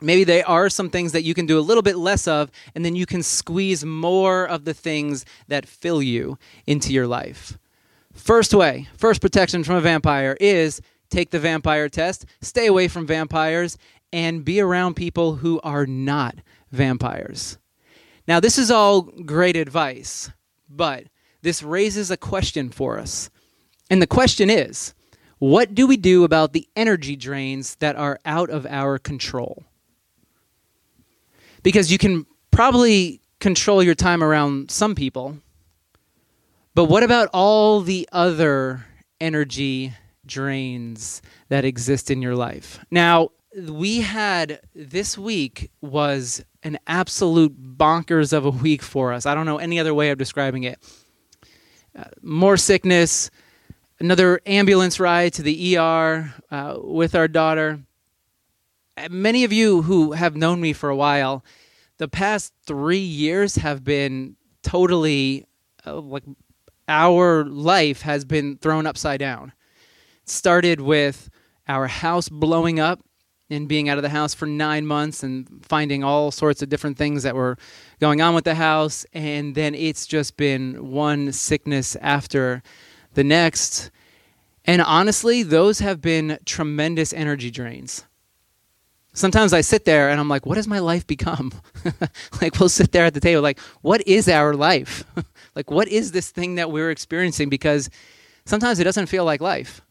Maybe 0.01 0.25
there 0.25 0.49
are 0.49 0.69
some 0.69 0.91
things 0.91 1.13
that 1.13 1.23
you 1.23 1.35
can 1.35 1.47
do 1.47 1.59
a 1.59 1.61
little 1.61 1.83
bit 1.83 1.97
less 1.97 2.27
of, 2.27 2.51
and 2.75 2.85
then 2.85 2.97
you 2.97 3.07
can 3.07 3.23
squeeze 3.23 3.85
more 3.85 4.45
of 4.47 4.65
the 4.65 4.75
things 4.75 5.25
that 5.49 5.67
fill 5.67 6.03
you 6.03 6.39
into 6.67 6.93
your 6.93 7.07
life. 7.07 7.59
First 8.13 8.55
way, 8.55 8.89
first 8.97 9.21
protection 9.21 9.65
from 9.65 9.77
a 9.77 9.81
vampire 9.81 10.37
is 10.41 10.81
take 11.11 11.31
the 11.31 11.39
vampire 11.39 11.89
test, 11.89 12.27
stay 12.41 12.67
away 12.67 12.89
from 12.89 13.07
vampires, 13.07 13.79
and 14.13 14.45
be 14.45 14.61
around 14.61 14.95
people 14.95 15.37
who 15.37 15.61
are 15.63 15.87
not 15.87 16.37
vampires. 16.71 17.59
Now, 18.27 18.41
this 18.41 18.59
is 18.59 18.71
all 18.71 19.03
great 19.03 19.57
advice, 19.57 20.31
but 20.69 21.05
this 21.43 21.63
raises 21.63 22.11
a 22.11 22.17
question 22.17 22.71
for 22.71 22.99
us. 22.99 23.31
And 23.91 24.01
the 24.01 24.07
question 24.07 24.49
is 24.49 24.95
what 25.39 25.75
do 25.75 25.87
we 25.87 25.97
do 25.97 26.25
about 26.25 26.53
the 26.53 26.67
energy 26.75 27.17
drains 27.17 27.75
that 27.77 27.97
are 27.97 28.19
out 28.25 28.51
of 28.51 28.67
our 28.67 28.99
control? 28.99 29.65
Because 31.63 31.93
you 31.93 31.99
can 31.99 32.25
probably 32.51 33.21
control 33.41 33.83
your 33.83 33.95
time 33.95 34.23
around 34.23 34.71
some 34.71 34.95
people, 34.95 35.37
but 36.75 36.87
what 36.87 37.03
about 37.03 37.29
all 37.35 37.81
the 37.81 38.09
other 38.11 38.87
energy 39.21 39.93
drains 40.27 41.23
that 41.49 41.65
exist 41.65 42.11
in 42.11 42.23
your 42.23 42.35
life. 42.35 42.79
Now, 42.91 43.31
we 43.69 44.01
had 44.01 44.61
this 44.75 45.17
week 45.17 45.71
was 45.81 46.45
an 46.63 46.79
absolute 46.87 47.77
bonkers 47.77 48.33
of 48.33 48.45
a 48.45 48.51
week 48.51 48.83
for 48.83 49.13
us. 49.13 49.27
I 49.27 49.35
don't 49.35 49.47
know 49.47 49.59
any 49.59 49.79
other 49.79 49.95
way 49.95 50.11
of 50.11 50.19
describing 50.19 50.65
it. 50.65 50.79
Uh, 51.97 52.05
more 52.23 52.57
sickness, 52.57 53.31
another 54.01 54.41
ambulance 54.47 54.99
ride 54.99 55.33
to 55.35 55.43
the 55.43 55.77
ER 55.77 56.35
uh, 56.51 56.77
with 56.79 57.15
our 57.15 57.29
daughter. 57.29 57.81
Uh, 58.97 59.09
many 59.11 59.45
of 59.45 59.53
you 59.53 59.83
who 59.83 60.13
have 60.13 60.35
known 60.37 60.61
me 60.61 60.73
for 60.73 60.89
a 60.89 60.97
while, 60.97 61.45
the 61.99 62.09
past 62.09 62.53
three 62.67 62.99
years 62.99 63.57
have 63.57 63.85
been 63.85 64.37
totally 64.63 65.47
uh, 65.87 66.01
like 66.01 66.25
our 66.89 67.45
life 67.45 68.03
has 68.03 68.25
been 68.25 68.57
thrown 68.57 68.87
upside 68.87 69.21
down 69.21 69.53
started 70.25 70.81
with 70.81 71.31
our 71.69 71.87
house 71.87 72.29
blowing 72.29 72.81
up 72.81 73.01
and 73.51 73.69
being 73.69 73.89
out 73.89 73.99
of 73.99 74.03
the 74.03 74.09
house 74.09 74.35
for 74.35 74.47
nine 74.47 74.87
months 74.87 75.23
and 75.23 75.65
finding 75.65 76.03
all 76.03 76.31
sorts 76.31 76.63
of 76.63 76.69
different 76.69 76.97
things 76.97 77.23
that 77.23 77.35
were 77.35 77.57
going 78.01 78.21
on 78.21 78.35
with 78.35 78.45
the 78.45 78.55
house. 78.55 79.05
And 79.13 79.55
then 79.55 79.75
it's 79.75 80.07
just 80.07 80.37
been 80.37 80.91
one 80.91 81.33
sickness 81.33 81.97
after 81.97 82.63
the 83.15 83.25
next. 83.25 83.91
And 84.65 84.81
honestly, 84.81 85.43
those 85.43 85.81
have 85.81 86.01
been 86.01 86.39
tremendous 86.45 87.13
energy 87.13 87.51
drains. 87.51 88.05
Sometimes 89.13 89.53
I 89.53 89.61
sit 89.61 89.85
there 89.85 90.11
and 90.11 90.19
I'm 90.19 90.29
like, 90.29 90.45
what 90.45 90.57
has 90.57 90.67
my 90.67 90.81
life 90.81 91.07
become? 91.07 91.53
like, 92.41 92.59
we'll 92.59 92.69
sit 92.69 92.91
there 92.91 93.05
at 93.05 93.15
the 93.15 93.21
table, 93.21 93.43
like, 93.43 93.61
what 93.81 94.05
is 94.09 94.29
our 94.29 94.55
life? 94.55 95.05
like, 95.55 95.71
what 95.71 95.87
is 95.87 96.11
this 96.11 96.31
thing 96.31 96.57
that 96.57 96.73
we're 96.73 96.91
experiencing? 96.91 97.49
Because 97.49 97.91
sometimes 98.45 98.81
it 98.81 98.85
doesn't 98.85 99.07
feel 99.07 99.25
like 99.25 99.41
life. 99.41 99.83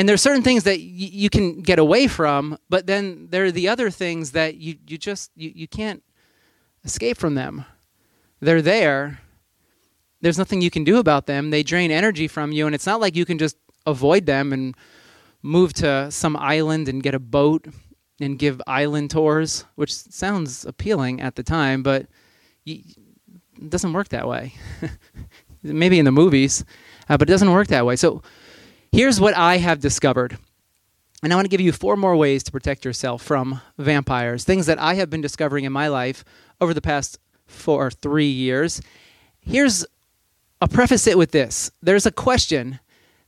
And 0.00 0.08
there's 0.08 0.22
certain 0.22 0.42
things 0.42 0.64
that 0.64 0.78
y- 0.78 1.12
you 1.12 1.28
can 1.28 1.60
get 1.60 1.78
away 1.78 2.06
from, 2.06 2.56
but 2.70 2.86
then 2.86 3.28
there 3.28 3.44
are 3.44 3.52
the 3.52 3.68
other 3.68 3.90
things 3.90 4.32
that 4.32 4.54
you, 4.54 4.76
you 4.86 4.96
just 4.96 5.30
you, 5.36 5.52
you 5.54 5.68
can't 5.68 6.02
escape 6.86 7.18
from 7.18 7.34
them. 7.34 7.66
They're 8.40 8.62
there. 8.62 9.20
There's 10.22 10.38
nothing 10.38 10.62
you 10.62 10.70
can 10.70 10.84
do 10.84 10.96
about 10.96 11.26
them. 11.26 11.50
They 11.50 11.62
drain 11.62 11.90
energy 11.90 12.28
from 12.28 12.50
you, 12.50 12.64
and 12.64 12.74
it's 12.74 12.86
not 12.86 12.98
like 12.98 13.14
you 13.14 13.26
can 13.26 13.36
just 13.36 13.58
avoid 13.84 14.24
them 14.24 14.54
and 14.54 14.74
move 15.42 15.74
to 15.74 16.10
some 16.10 16.34
island 16.34 16.88
and 16.88 17.02
get 17.02 17.14
a 17.14 17.18
boat 17.18 17.66
and 18.22 18.38
give 18.38 18.62
island 18.66 19.10
tours, 19.10 19.66
which 19.74 19.92
sounds 19.92 20.64
appealing 20.64 21.20
at 21.20 21.34
the 21.34 21.42
time, 21.42 21.82
but 21.82 22.06
it 22.64 22.86
doesn't 23.68 23.92
work 23.92 24.08
that 24.08 24.26
way. 24.26 24.54
Maybe 25.62 25.98
in 25.98 26.06
the 26.06 26.10
movies, 26.10 26.64
uh, 27.10 27.18
but 27.18 27.28
it 27.28 27.32
doesn't 27.32 27.52
work 27.52 27.68
that 27.68 27.84
way. 27.84 27.96
So 27.96 28.22
here's 28.92 29.20
what 29.20 29.36
I 29.36 29.58
have 29.58 29.80
discovered. 29.80 30.38
And 31.22 31.32
I 31.32 31.36
want 31.36 31.44
to 31.44 31.50
give 31.50 31.60
you 31.60 31.72
four 31.72 31.96
more 31.96 32.16
ways 32.16 32.42
to 32.44 32.52
protect 32.52 32.84
yourself 32.84 33.22
from 33.22 33.60
vampires, 33.76 34.44
things 34.44 34.66
that 34.66 34.78
I 34.78 34.94
have 34.94 35.10
been 35.10 35.20
discovering 35.20 35.64
in 35.64 35.72
my 35.72 35.88
life 35.88 36.24
over 36.60 36.72
the 36.72 36.80
past 36.80 37.18
four 37.46 37.86
or 37.86 37.90
three 37.90 38.30
years. 38.30 38.80
Here's 39.40 39.84
I'll 40.60 40.68
preface 40.68 41.06
it 41.06 41.16
with 41.16 41.30
this. 41.30 41.70
There's 41.82 42.06
a 42.06 42.12
question 42.12 42.80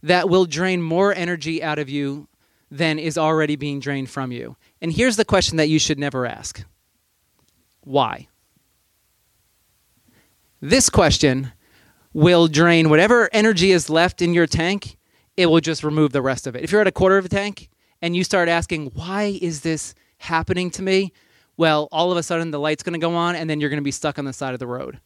that 0.03 0.29
will 0.29 0.45
drain 0.45 0.83
more 0.83 1.15
energy 1.15 1.63
out 1.63 1.79
of 1.79 1.89
you 1.89 2.29
than 2.71 2.99
is 2.99 3.17
already 3.17 3.57
being 3.57 3.81
drained 3.81 4.11
from 4.11 4.33
you. 4.33 4.57
And 4.81 4.93
here's 4.93 5.17
the 5.17 5.25
question 5.25 5.57
that 5.57 5.69
you 5.69 5.79
should 5.79 5.99
never 5.99 6.27
ask 6.27 6.65
Why? 7.83 8.29
This 10.61 10.89
question 10.89 11.53
will 12.13 12.47
drain 12.47 12.89
whatever 12.89 13.29
energy 13.33 13.73
is 13.73 13.91
left 13.91 14.23
in 14.23 14.35
your 14.35 14.47
tank, 14.47 14.97
it 15.37 15.47
will 15.47 15.61
just 15.61 15.85
remove 15.85 16.13
the 16.13 16.23
rest 16.23 16.47
of 16.47 16.55
it. 16.57 16.63
If 16.63 16.73
you're 16.73 16.81
at 16.81 16.87
a 16.87 16.93
quarter 16.93 17.19
of 17.19 17.25
a 17.25 17.29
tank 17.29 17.69
and 18.01 18.15
you 18.15 18.25
start 18.25 18.49
asking, 18.49 18.87
Why 18.95 19.39
is 19.41 19.61
this 19.61 19.95
happening 20.19 20.71
to 20.73 20.83
me? 20.83 21.13
Well, 21.57 21.89
all 21.93 22.11
of 22.11 22.19
a 22.19 22.23
sudden 22.23 22.51
the 22.51 22.61
light's 22.61 22.83
going 22.83 22.95
to 22.95 22.99
go 22.99 23.15
on 23.15 23.37
and 23.37 23.49
then 23.49 23.61
you're 23.61 23.71
going 23.71 23.79
to 23.79 23.83
be 23.83 23.91
stuck 23.91 24.19
on 24.19 24.25
the 24.25 24.33
side 24.33 24.55
of 24.55 24.61
the 24.61 24.67
road. 24.67 25.01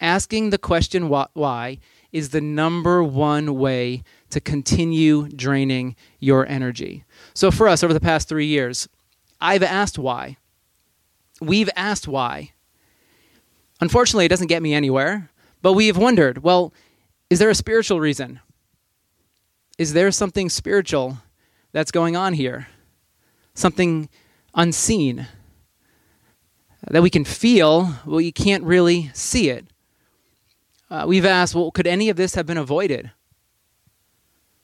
Asking 0.00 0.50
the 0.50 0.58
question 0.58 1.08
why 1.08 1.78
is 2.12 2.30
the 2.30 2.40
number 2.40 3.02
one 3.02 3.54
way 3.56 4.02
to 4.30 4.40
continue 4.40 5.28
draining 5.28 5.96
your 6.18 6.46
energy. 6.46 7.04
So, 7.34 7.50
for 7.50 7.68
us 7.68 7.82
over 7.82 7.94
the 7.94 8.00
past 8.00 8.28
three 8.28 8.46
years, 8.46 8.88
I've 9.40 9.62
asked 9.62 9.98
why. 9.98 10.36
We've 11.40 11.70
asked 11.76 12.08
why. 12.08 12.52
Unfortunately, 13.80 14.24
it 14.24 14.30
doesn't 14.30 14.46
get 14.46 14.62
me 14.62 14.72
anywhere, 14.72 15.30
but 15.62 15.74
we 15.74 15.86
have 15.88 15.98
wondered 15.98 16.42
well, 16.42 16.72
is 17.28 17.38
there 17.38 17.50
a 17.50 17.54
spiritual 17.54 18.00
reason? 18.00 18.40
Is 19.78 19.92
there 19.92 20.10
something 20.10 20.48
spiritual 20.48 21.18
that's 21.72 21.90
going 21.90 22.16
on 22.16 22.32
here? 22.32 22.68
Something 23.54 24.08
unseen 24.54 25.26
that 26.88 27.02
we 27.02 27.10
can 27.10 27.24
feel, 27.24 27.94
well, 28.06 28.20
you 28.20 28.32
can't 28.32 28.64
really 28.64 29.10
see 29.12 29.50
it. 29.50 29.66
Uh, 30.88 31.04
we've 31.06 31.26
asked, 31.26 31.54
well, 31.54 31.70
could 31.70 31.86
any 31.86 32.08
of 32.08 32.16
this 32.16 32.36
have 32.36 32.46
been 32.46 32.56
avoided? 32.56 33.10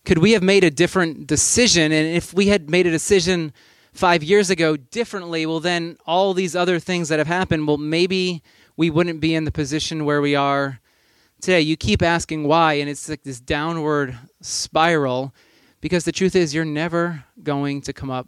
Could 0.04 0.18
we 0.18 0.32
have 0.32 0.42
made 0.42 0.64
a 0.64 0.70
different 0.70 1.26
decision? 1.26 1.92
And 1.92 2.06
if 2.08 2.32
we 2.32 2.46
had 2.46 2.70
made 2.70 2.86
a 2.86 2.90
decision 2.90 3.52
five 3.92 4.22
years 4.22 4.48
ago 4.48 4.76
differently, 4.76 5.44
well, 5.46 5.60
then 5.60 5.98
all 6.06 6.32
these 6.32 6.56
other 6.56 6.78
things 6.78 7.08
that 7.08 7.18
have 7.18 7.26
happened, 7.26 7.66
well, 7.66 7.76
maybe 7.76 8.42
we 8.76 8.88
wouldn't 8.88 9.20
be 9.20 9.34
in 9.34 9.44
the 9.44 9.52
position 9.52 10.04
where 10.04 10.20
we 10.20 10.34
are 10.34 10.80
today. 11.42 11.60
You 11.60 11.76
keep 11.76 12.02
asking 12.02 12.44
why, 12.44 12.74
and 12.74 12.88
it's 12.88 13.08
like 13.08 13.22
this 13.22 13.40
downward 13.40 14.16
spiral 14.40 15.34
because 15.82 16.04
the 16.06 16.12
truth 16.12 16.34
is, 16.34 16.54
you're 16.54 16.64
never 16.64 17.24
going 17.42 17.82
to 17.82 17.92
come 17.92 18.10
up 18.10 18.26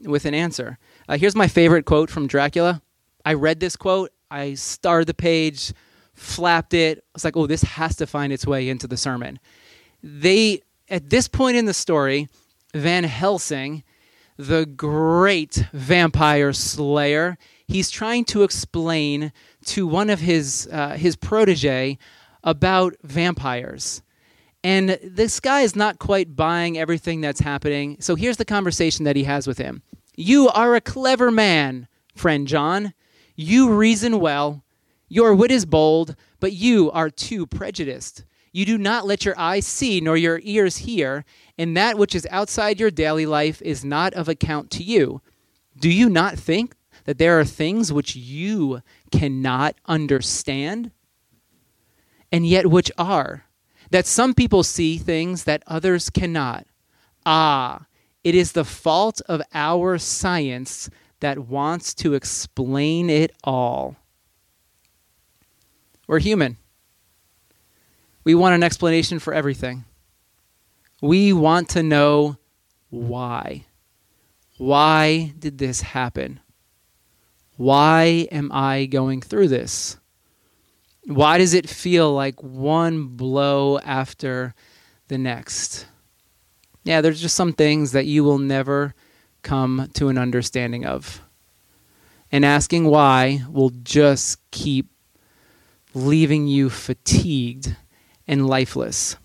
with 0.00 0.24
an 0.24 0.34
answer. 0.34 0.78
Uh, 1.08 1.16
here's 1.16 1.36
my 1.36 1.46
favorite 1.46 1.84
quote 1.84 2.10
from 2.10 2.26
Dracula. 2.26 2.82
I 3.24 3.34
read 3.34 3.60
this 3.60 3.76
quote, 3.76 4.10
I 4.30 4.54
starred 4.54 5.06
the 5.06 5.14
page 5.14 5.72
flapped 6.14 6.74
it. 6.74 6.98
I 6.98 7.02
was 7.14 7.24
like, 7.24 7.36
oh, 7.36 7.46
this 7.46 7.62
has 7.62 7.96
to 7.96 8.06
find 8.06 8.32
its 8.32 8.46
way 8.46 8.68
into 8.68 8.86
the 8.86 8.96
sermon. 8.96 9.38
They, 10.02 10.62
at 10.88 11.10
this 11.10 11.28
point 11.28 11.56
in 11.56 11.64
the 11.64 11.74
story, 11.74 12.28
Van 12.74 13.04
Helsing, 13.04 13.82
the 14.36 14.66
great 14.66 15.66
vampire 15.72 16.52
slayer, 16.52 17.36
he's 17.66 17.90
trying 17.90 18.24
to 18.26 18.42
explain 18.42 19.32
to 19.66 19.86
one 19.86 20.10
of 20.10 20.20
his 20.20 20.68
uh, 20.72 20.90
his 20.90 21.16
protege 21.16 21.98
about 22.42 22.94
vampires. 23.02 24.02
And 24.64 24.98
this 25.02 25.40
guy 25.40 25.62
is 25.62 25.74
not 25.74 25.98
quite 25.98 26.36
buying 26.36 26.78
everything 26.78 27.20
that's 27.20 27.40
happening. 27.40 27.96
So 28.00 28.14
here's 28.14 28.36
the 28.36 28.44
conversation 28.44 29.04
that 29.04 29.16
he 29.16 29.24
has 29.24 29.46
with 29.46 29.58
him. 29.58 29.82
You 30.16 30.48
are 30.48 30.74
a 30.74 30.80
clever 30.80 31.30
man, 31.30 31.88
friend 32.14 32.46
John. 32.46 32.94
You 33.34 33.72
reason 33.72 34.20
well. 34.20 34.62
Your 35.08 35.34
wit 35.34 35.50
is 35.50 35.66
bold, 35.66 36.16
but 36.38 36.52
you 36.52 36.90
are 36.92 37.10
too 37.10 37.46
prejudiced. 37.46 38.24
You 38.52 38.66
do 38.66 38.78
not 38.78 39.06
let 39.06 39.24
your 39.24 39.38
eyes 39.38 39.66
see 39.66 40.00
nor 40.00 40.16
your 40.16 40.40
ears 40.42 40.78
hear, 40.78 41.24
and 41.58 41.76
that 41.76 41.98
which 41.98 42.14
is 42.14 42.26
outside 42.30 42.78
your 42.78 42.90
daily 42.90 43.26
life 43.26 43.60
is 43.62 43.84
not 43.84 44.12
of 44.14 44.28
account 44.28 44.70
to 44.72 44.82
you. 44.82 45.22
Do 45.78 45.90
you 45.90 46.10
not 46.10 46.38
think 46.38 46.74
that 47.04 47.18
there 47.18 47.40
are 47.40 47.44
things 47.44 47.92
which 47.92 48.14
you 48.14 48.82
cannot 49.10 49.76
understand? 49.86 50.92
And 52.32 52.46
yet, 52.46 52.66
which 52.66 52.90
are? 52.96 53.44
That 53.90 54.06
some 54.06 54.32
people 54.32 54.62
see 54.62 54.96
things 54.96 55.44
that 55.44 55.62
others 55.66 56.08
cannot. 56.08 56.66
Ah, 57.26 57.84
it 58.24 58.34
is 58.34 58.52
the 58.52 58.64
fault 58.64 59.20
of 59.28 59.42
our 59.52 59.98
science 59.98 60.88
that 61.20 61.38
wants 61.38 61.94
to 61.94 62.14
explain 62.14 63.10
it 63.10 63.32
all. 63.44 63.96
We're 66.08 66.18
human. 66.18 66.56
We 68.24 68.34
want 68.34 68.54
an 68.54 68.62
explanation 68.62 69.18
for 69.18 69.34
everything. 69.34 69.84
We 71.00 71.32
want 71.32 71.68
to 71.70 71.82
know 71.82 72.38
why. 72.90 73.66
Why 74.58 75.34
did 75.38 75.58
this 75.58 75.80
happen? 75.80 76.40
Why 77.56 78.28
am 78.30 78.50
I 78.52 78.86
going 78.86 79.20
through 79.20 79.48
this? 79.48 79.96
Why 81.06 81.38
does 81.38 81.54
it 81.54 81.68
feel 81.68 82.12
like 82.12 82.42
one 82.42 83.08
blow 83.08 83.78
after 83.78 84.54
the 85.08 85.18
next? 85.18 85.86
Yeah, 86.84 87.00
there's 87.00 87.20
just 87.20 87.36
some 87.36 87.52
things 87.52 87.92
that 87.92 88.06
you 88.06 88.24
will 88.24 88.38
never 88.38 88.94
come 89.42 89.88
to 89.94 90.08
an 90.08 90.18
understanding 90.18 90.84
of. 90.84 91.20
And 92.30 92.44
asking 92.44 92.86
why 92.86 93.42
will 93.48 93.70
just 93.82 94.38
keep 94.50 94.88
leaving 95.94 96.46
you 96.46 96.70
fatigued 96.70 97.76
and 98.26 98.46
lifeless. 98.46 99.16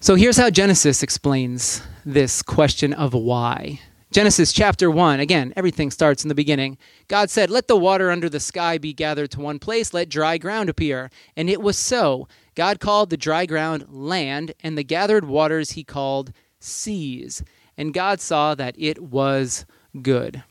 So 0.00 0.14
here's 0.14 0.36
how 0.36 0.50
Genesis 0.50 1.02
explains 1.02 1.82
this 2.04 2.42
question 2.42 2.92
of 2.92 3.12
why. 3.12 3.80
Genesis 4.12 4.52
chapter 4.52 4.90
1, 4.90 5.20
again, 5.20 5.54
everything 5.56 5.90
starts 5.90 6.22
in 6.22 6.28
the 6.28 6.34
beginning. 6.34 6.76
God 7.08 7.30
said, 7.30 7.48
Let 7.48 7.66
the 7.66 7.78
water 7.78 8.10
under 8.10 8.28
the 8.28 8.40
sky 8.40 8.76
be 8.76 8.92
gathered 8.92 9.30
to 9.30 9.40
one 9.40 9.58
place, 9.58 9.94
let 9.94 10.10
dry 10.10 10.36
ground 10.36 10.68
appear. 10.68 11.10
And 11.34 11.48
it 11.48 11.62
was 11.62 11.78
so. 11.78 12.28
God 12.54 12.78
called 12.78 13.08
the 13.08 13.16
dry 13.16 13.46
ground 13.46 13.86
land, 13.88 14.52
and 14.62 14.76
the 14.76 14.84
gathered 14.84 15.24
waters 15.24 15.70
he 15.70 15.82
called 15.82 16.30
seas. 16.60 17.42
And 17.78 17.94
God 17.94 18.20
saw 18.20 18.54
that 18.54 18.74
it 18.76 19.02
was 19.02 19.64
good. 20.02 20.44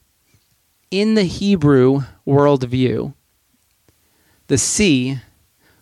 In 0.89 1.13
the 1.13 1.25
Hebrew 1.25 2.01
worldview, 2.25 3.13
the 4.47 4.57
sea 4.57 5.19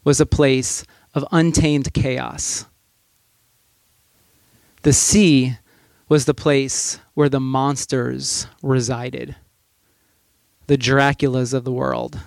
was 0.03 0.19
a 0.19 0.25
place 0.25 0.83
of 1.13 1.25
untamed 1.31 1.93
chaos. 1.93 2.65
The 4.81 4.91
sea 4.91 5.58
was 6.09 6.25
the 6.25 6.33
place 6.33 6.99
where 7.13 7.29
the 7.29 7.39
monsters 7.39 8.47
resided, 8.61 9.35
the 10.67 10.77
Draculas 10.77 11.53
of 11.53 11.63
the 11.63 11.71
world, 11.71 12.19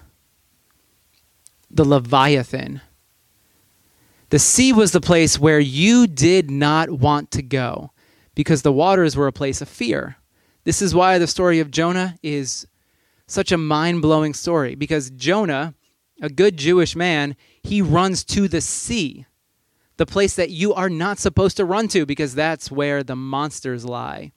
the 1.70 1.84
Leviathan. 1.84 2.80
The 4.30 4.38
sea 4.38 4.72
was 4.72 4.92
the 4.92 5.00
place 5.00 5.38
where 5.38 5.60
you 5.60 6.06
did 6.06 6.50
not 6.50 6.90
want 6.90 7.30
to 7.32 7.42
go 7.42 7.90
because 8.34 8.62
the 8.62 8.72
waters 8.72 9.14
were 9.14 9.26
a 9.26 9.32
place 9.32 9.60
of 9.60 9.68
fear. 9.68 10.16
This 10.64 10.80
is 10.80 10.94
why 10.94 11.18
the 11.18 11.26
story 11.26 11.60
of 11.60 11.70
Jonah 11.70 12.16
is 12.22 12.66
such 13.26 13.52
a 13.52 13.58
mind 13.58 14.00
blowing 14.00 14.32
story 14.32 14.74
because 14.74 15.10
Jonah 15.10 15.74
a 16.22 16.30
good 16.30 16.56
Jewish 16.56 16.94
man, 16.94 17.36
he 17.62 17.82
runs 17.82 18.24
to 18.24 18.46
the 18.46 18.60
sea, 18.60 19.26
the 19.96 20.06
place 20.06 20.36
that 20.36 20.50
you 20.50 20.72
are 20.74 20.88
not 20.88 21.18
supposed 21.18 21.56
to 21.58 21.64
run 21.64 21.88
to 21.88 22.06
because 22.06 22.34
that's 22.34 22.70
where 22.70 23.02
the 23.02 23.16
monsters 23.16 23.84
lie. 23.84 24.32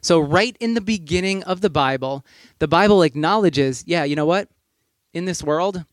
So, 0.00 0.20
right 0.20 0.56
in 0.60 0.74
the 0.74 0.80
beginning 0.80 1.42
of 1.44 1.60
the 1.60 1.70
Bible, 1.70 2.24
the 2.58 2.68
Bible 2.68 3.02
acknowledges 3.02 3.84
yeah, 3.86 4.04
you 4.04 4.16
know 4.16 4.26
what? 4.26 4.48
In 5.12 5.24
this 5.24 5.42
world, 5.42 5.84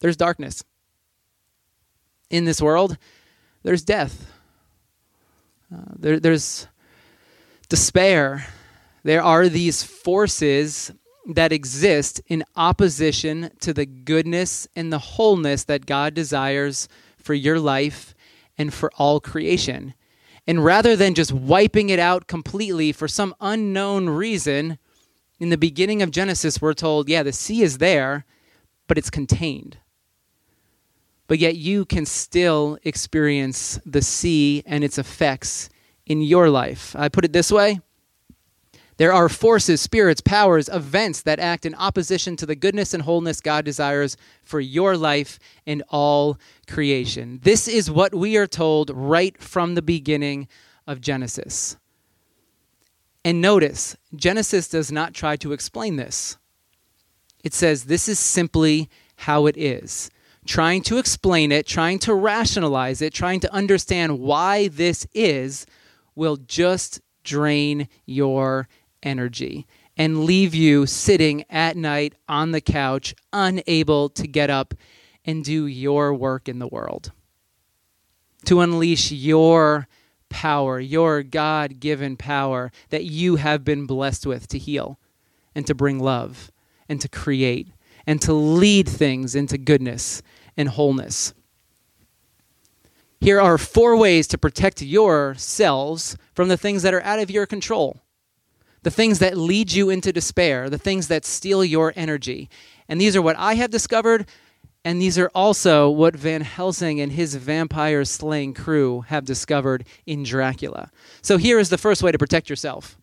there's 0.00 0.16
darkness. 0.16 0.64
In 2.28 2.44
this 2.44 2.60
world, 2.60 2.96
there's 3.62 3.82
death. 3.82 4.32
Uh, 5.72 5.92
there, 5.96 6.18
there's 6.18 6.66
despair. 7.68 8.46
There 9.04 9.22
are 9.22 9.48
these 9.48 9.82
forces 9.82 10.92
that 11.26 11.52
exist 11.52 12.20
in 12.26 12.44
opposition 12.56 13.50
to 13.60 13.72
the 13.72 13.86
goodness 13.86 14.66
and 14.74 14.92
the 14.92 14.98
wholeness 14.98 15.64
that 15.64 15.86
God 15.86 16.14
desires 16.14 16.88
for 17.22 17.34
your 17.34 17.58
life 17.58 18.14
and 18.58 18.72
for 18.72 18.90
all 18.96 19.20
creation. 19.20 19.94
And 20.46 20.64
rather 20.64 20.96
than 20.96 21.14
just 21.14 21.32
wiping 21.32 21.90
it 21.90 21.98
out 21.98 22.26
completely 22.26 22.92
for 22.92 23.08
some 23.08 23.34
unknown 23.40 24.08
reason, 24.08 24.78
in 25.38 25.48
the 25.48 25.58
beginning 25.58 26.02
of 26.02 26.10
Genesis, 26.10 26.60
we're 26.60 26.74
told, 26.74 27.08
yeah, 27.08 27.22
the 27.22 27.32
sea 27.32 27.62
is 27.62 27.78
there, 27.78 28.24
but 28.86 28.98
it's 28.98 29.10
contained. 29.10 29.78
But 31.26 31.38
yet 31.38 31.56
you 31.56 31.84
can 31.84 32.04
still 32.04 32.78
experience 32.82 33.78
the 33.86 34.02
sea 34.02 34.62
and 34.66 34.82
its 34.82 34.98
effects 34.98 35.70
in 36.04 36.20
your 36.20 36.50
life. 36.50 36.96
I 36.98 37.08
put 37.08 37.24
it 37.24 37.32
this 37.32 37.52
way 37.52 37.80
there 39.00 39.14
are 39.14 39.30
forces, 39.30 39.80
spirits, 39.80 40.20
powers, 40.20 40.68
events 40.68 41.22
that 41.22 41.40
act 41.40 41.64
in 41.64 41.74
opposition 41.76 42.36
to 42.36 42.44
the 42.44 42.54
goodness 42.54 42.92
and 42.92 43.02
wholeness 43.02 43.40
God 43.40 43.64
desires 43.64 44.14
for 44.44 44.60
your 44.60 44.94
life 44.94 45.38
and 45.66 45.82
all 45.88 46.36
creation. 46.68 47.40
This 47.42 47.66
is 47.66 47.90
what 47.90 48.14
we 48.14 48.36
are 48.36 48.46
told 48.46 48.90
right 48.90 49.40
from 49.40 49.74
the 49.74 49.80
beginning 49.80 50.48
of 50.86 51.00
Genesis. 51.00 51.78
And 53.24 53.40
notice, 53.40 53.96
Genesis 54.14 54.68
does 54.68 54.92
not 54.92 55.14
try 55.14 55.34
to 55.36 55.54
explain 55.54 55.96
this. 55.96 56.36
It 57.42 57.54
says 57.54 57.84
this 57.84 58.06
is 58.06 58.18
simply 58.18 58.90
how 59.16 59.46
it 59.46 59.56
is. 59.56 60.10
Trying 60.44 60.82
to 60.82 60.98
explain 60.98 61.52
it, 61.52 61.66
trying 61.66 62.00
to 62.00 62.12
rationalize 62.12 63.00
it, 63.00 63.14
trying 63.14 63.40
to 63.40 63.54
understand 63.54 64.20
why 64.20 64.68
this 64.68 65.06
is 65.14 65.64
will 66.14 66.36
just 66.36 67.00
drain 67.24 67.88
your 68.04 68.68
energy 69.02 69.66
and 69.96 70.24
leave 70.24 70.54
you 70.54 70.86
sitting 70.86 71.44
at 71.50 71.76
night 71.76 72.14
on 72.28 72.52
the 72.52 72.60
couch, 72.60 73.14
unable 73.32 74.08
to 74.08 74.26
get 74.26 74.50
up 74.50 74.74
and 75.24 75.44
do 75.44 75.66
your 75.66 76.14
work 76.14 76.48
in 76.48 76.58
the 76.58 76.66
world. 76.66 77.12
To 78.46 78.60
unleash 78.60 79.12
your 79.12 79.86
power, 80.30 80.80
your 80.80 81.22
God 81.22 81.80
given 81.80 82.16
power 82.16 82.72
that 82.88 83.04
you 83.04 83.36
have 83.36 83.64
been 83.64 83.86
blessed 83.86 84.26
with 84.26 84.48
to 84.48 84.58
heal 84.58 84.98
and 85.54 85.66
to 85.66 85.74
bring 85.74 85.98
love 85.98 86.50
and 86.88 87.00
to 87.00 87.08
create 87.08 87.68
and 88.06 88.22
to 88.22 88.32
lead 88.32 88.88
things 88.88 89.34
into 89.34 89.58
goodness 89.58 90.22
and 90.56 90.70
wholeness. 90.70 91.34
Here 93.20 93.40
are 93.40 93.58
four 93.58 93.96
ways 93.98 94.26
to 94.28 94.38
protect 94.38 94.80
yourselves 94.80 96.16
from 96.34 96.48
the 96.48 96.56
things 96.56 96.82
that 96.82 96.94
are 96.94 97.02
out 97.02 97.18
of 97.18 97.30
your 97.30 97.44
control 97.44 98.00
the 98.82 98.90
things 98.90 99.18
that 99.18 99.36
lead 99.36 99.72
you 99.72 99.90
into 99.90 100.12
despair, 100.12 100.70
the 100.70 100.78
things 100.78 101.08
that 101.08 101.24
steal 101.24 101.64
your 101.64 101.92
energy. 101.96 102.48
And 102.88 103.00
these 103.00 103.14
are 103.16 103.22
what 103.22 103.36
I 103.38 103.54
have 103.54 103.70
discovered, 103.70 104.26
and 104.84 105.00
these 105.00 105.18
are 105.18 105.30
also 105.34 105.90
what 105.90 106.16
Van 106.16 106.40
Helsing 106.40 107.00
and 107.00 107.12
his 107.12 107.34
vampire 107.34 108.04
slaying 108.04 108.54
crew 108.54 109.02
have 109.02 109.24
discovered 109.24 109.84
in 110.06 110.22
Dracula. 110.22 110.90
So 111.22 111.36
here 111.36 111.58
is 111.58 111.68
the 111.68 111.78
first 111.78 112.02
way 112.02 112.12
to 112.12 112.18
protect 112.18 112.48
yourself 112.48 112.96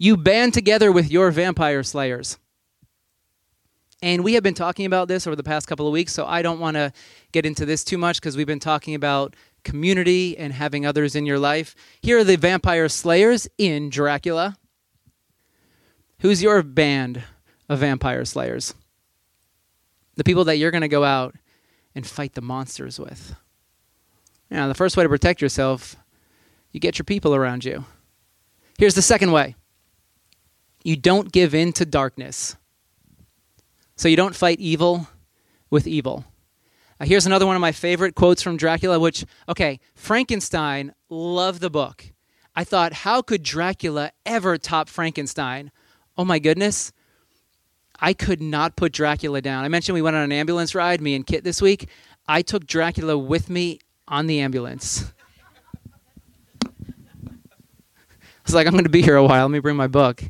you 0.00 0.16
band 0.16 0.54
together 0.54 0.90
with 0.90 1.10
your 1.10 1.30
vampire 1.30 1.82
slayers. 1.82 2.38
And 4.02 4.24
we 4.24 4.32
have 4.32 4.42
been 4.42 4.54
talking 4.54 4.86
about 4.86 5.08
this 5.08 5.26
over 5.26 5.36
the 5.36 5.42
past 5.42 5.68
couple 5.68 5.86
of 5.86 5.92
weeks, 5.92 6.14
so 6.14 6.24
I 6.24 6.40
don't 6.40 6.58
want 6.58 6.76
to 6.76 6.90
get 7.32 7.44
into 7.44 7.66
this 7.66 7.84
too 7.84 7.98
much 7.98 8.18
because 8.18 8.34
we've 8.34 8.46
been 8.46 8.58
talking 8.58 8.94
about 8.94 9.36
community 9.62 10.38
and 10.38 10.54
having 10.54 10.86
others 10.86 11.14
in 11.14 11.26
your 11.26 11.38
life. 11.38 11.74
Here 12.00 12.18
are 12.18 12.24
the 12.24 12.36
vampire 12.36 12.88
slayers 12.88 13.46
in 13.58 13.90
Dracula. 13.90 14.56
Who's 16.20 16.42
your 16.42 16.62
band 16.62 17.22
of 17.68 17.78
vampire 17.78 18.24
slayers? 18.24 18.74
The 20.16 20.24
people 20.24 20.44
that 20.44 20.56
you're 20.56 20.70
going 20.70 20.82
to 20.82 20.88
go 20.88 21.04
out 21.04 21.34
and 21.94 22.06
fight 22.06 22.34
the 22.34 22.42
monsters 22.42 23.00
with. 23.00 23.34
Now, 24.50 24.68
the 24.68 24.74
first 24.74 24.96
way 24.96 25.02
to 25.02 25.08
protect 25.08 25.40
yourself, 25.40 25.96
you 26.72 26.80
get 26.80 26.98
your 26.98 27.04
people 27.04 27.34
around 27.34 27.64
you. 27.64 27.84
Here's 28.78 28.94
the 28.94 29.02
second 29.02 29.32
way 29.32 29.56
you 30.82 30.96
don't 30.96 31.32
give 31.32 31.54
in 31.54 31.72
to 31.74 31.86
darkness. 31.86 32.56
So 33.96 34.08
you 34.08 34.16
don't 34.16 34.34
fight 34.34 34.60
evil 34.60 35.08
with 35.68 35.86
evil. 35.86 36.24
Uh, 36.98 37.04
here's 37.04 37.26
another 37.26 37.46
one 37.46 37.56
of 37.56 37.60
my 37.60 37.72
favorite 37.72 38.14
quotes 38.14 38.42
from 38.42 38.56
Dracula, 38.56 38.98
which, 38.98 39.24
okay, 39.48 39.78
Frankenstein, 39.94 40.94
love 41.08 41.60
the 41.60 41.70
book. 41.70 42.04
I 42.54 42.64
thought, 42.64 42.92
how 42.92 43.22
could 43.22 43.42
Dracula 43.42 44.12
ever 44.26 44.58
top 44.58 44.88
Frankenstein? 44.88 45.70
Oh 46.20 46.24
my 46.24 46.38
goodness, 46.38 46.92
I 47.98 48.12
could 48.12 48.42
not 48.42 48.76
put 48.76 48.92
Dracula 48.92 49.40
down. 49.40 49.64
I 49.64 49.68
mentioned 49.68 49.94
we 49.94 50.02
went 50.02 50.16
on 50.16 50.22
an 50.22 50.32
ambulance 50.32 50.74
ride, 50.74 51.00
me 51.00 51.14
and 51.14 51.26
Kit 51.26 51.44
this 51.44 51.62
week. 51.62 51.88
I 52.28 52.42
took 52.42 52.66
Dracula 52.66 53.16
with 53.16 53.48
me 53.48 53.78
on 54.06 54.26
the 54.26 54.40
ambulance. 54.40 55.10
I 56.66 56.68
was 58.44 58.54
like, 58.54 58.66
I'm 58.66 58.74
going 58.74 58.84
to 58.84 58.90
be 58.90 59.00
here 59.00 59.16
a 59.16 59.24
while. 59.24 59.44
Let 59.44 59.50
me 59.50 59.60
bring 59.60 59.76
my 59.76 59.86
book. 59.86 60.22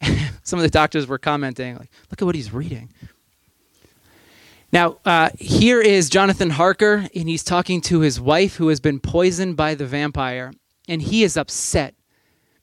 Some 0.42 0.58
of 0.58 0.62
the 0.62 0.70
doctors 0.70 1.06
were 1.06 1.18
commenting, 1.18 1.76
like, 1.76 1.90
look 2.10 2.22
at 2.22 2.24
what 2.24 2.34
he's 2.34 2.54
reading. 2.54 2.90
Now, 4.72 4.96
uh, 5.04 5.28
here 5.38 5.82
is 5.82 6.08
Jonathan 6.08 6.48
Harker, 6.48 7.08
and 7.14 7.28
he's 7.28 7.44
talking 7.44 7.82
to 7.82 8.00
his 8.00 8.18
wife 8.18 8.56
who 8.56 8.68
has 8.68 8.80
been 8.80 9.00
poisoned 9.00 9.54
by 9.54 9.74
the 9.74 9.84
vampire, 9.84 10.54
and 10.88 11.02
he 11.02 11.24
is 11.24 11.36
upset 11.36 11.94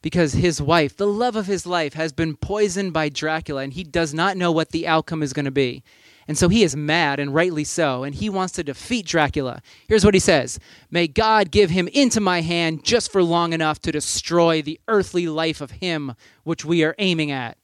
because 0.02 0.34
his 0.34 0.62
wife, 0.62 0.98
the 0.98 1.08
love 1.08 1.36
of 1.36 1.46
his 1.46 1.66
life, 1.66 1.94
has 1.94 2.12
been 2.12 2.36
poisoned 2.36 2.94
by 2.94 3.10
Dracula 3.10 3.62
and 3.62 3.74
he 3.74 3.84
does 3.84 4.14
not 4.14 4.38
know 4.38 4.52
what 4.52 4.72
the 4.72 4.88
outcome 4.88 5.22
is 5.22 5.34
going 5.34 5.46
to 5.46 5.52
be. 5.52 5.84
And 6.28 6.38
so 6.38 6.50
he 6.50 6.64
is 6.64 6.76
mad, 6.76 7.20
and 7.20 7.34
rightly 7.34 7.64
so, 7.64 8.04
and 8.04 8.16
he 8.16 8.30
wants 8.30 8.54
to 8.54 8.64
defeat 8.64 9.06
Dracula. 9.06 9.62
Here's 9.88 10.06
what 10.06 10.14
he 10.14 10.20
says 10.20 10.60
May 10.90 11.08
God 11.08 11.52
give 11.52 11.70
him 11.72 11.88
into 11.90 12.22
my 12.22 12.42
hand 12.42 12.86
just 12.86 13.12
for 13.12 13.24
long 13.24 13.54
enough 13.54 13.80
to 13.82 13.92
destroy 13.92 14.62
the 14.62 14.80
earthly 14.88 15.28
life 15.28 15.62
of 15.62 15.72
him 15.72 16.16
which 16.44 16.64
we 16.64 16.84
are 16.84 16.96
aiming 17.00 17.32
at. 17.32 17.58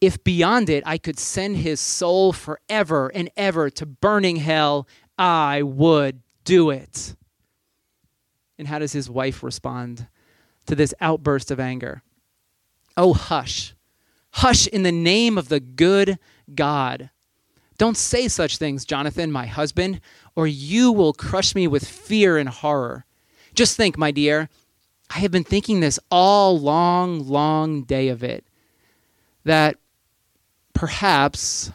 If 0.00 0.22
beyond 0.22 0.68
it 0.68 0.82
I 0.86 0.98
could 0.98 1.18
send 1.18 1.56
his 1.56 1.80
soul 1.80 2.32
forever 2.32 3.08
and 3.08 3.30
ever 3.36 3.70
to 3.70 3.86
burning 3.86 4.36
hell, 4.36 4.86
I 5.16 5.62
would 5.62 6.20
do 6.44 6.70
it. 6.70 7.16
And 8.58 8.68
how 8.68 8.80
does 8.80 8.92
his 8.92 9.08
wife 9.08 9.42
respond? 9.42 10.08
To 10.68 10.74
this 10.74 10.94
outburst 11.00 11.50
of 11.50 11.58
anger. 11.58 12.02
Oh, 12.96 13.12
hush. 13.14 13.74
Hush 14.32 14.66
in 14.66 14.82
the 14.82 14.92
name 14.92 15.36
of 15.36 15.48
the 15.48 15.60
good 15.60 16.18
God. 16.54 17.10
Don't 17.78 17.96
say 17.96 18.28
such 18.28 18.58
things, 18.58 18.84
Jonathan, 18.84 19.32
my 19.32 19.46
husband, 19.46 20.00
or 20.36 20.46
you 20.46 20.92
will 20.92 21.12
crush 21.12 21.54
me 21.54 21.66
with 21.66 21.86
fear 21.86 22.36
and 22.36 22.48
horror. 22.48 23.04
Just 23.54 23.76
think, 23.76 23.96
my 23.96 24.10
dear, 24.10 24.48
I 25.10 25.20
have 25.20 25.30
been 25.30 25.44
thinking 25.44 25.80
this 25.80 25.98
all 26.10 26.58
long, 26.58 27.26
long 27.26 27.82
day 27.82 28.08
of 28.08 28.22
it, 28.22 28.44
that 29.44 29.76
perhaps 30.74 31.72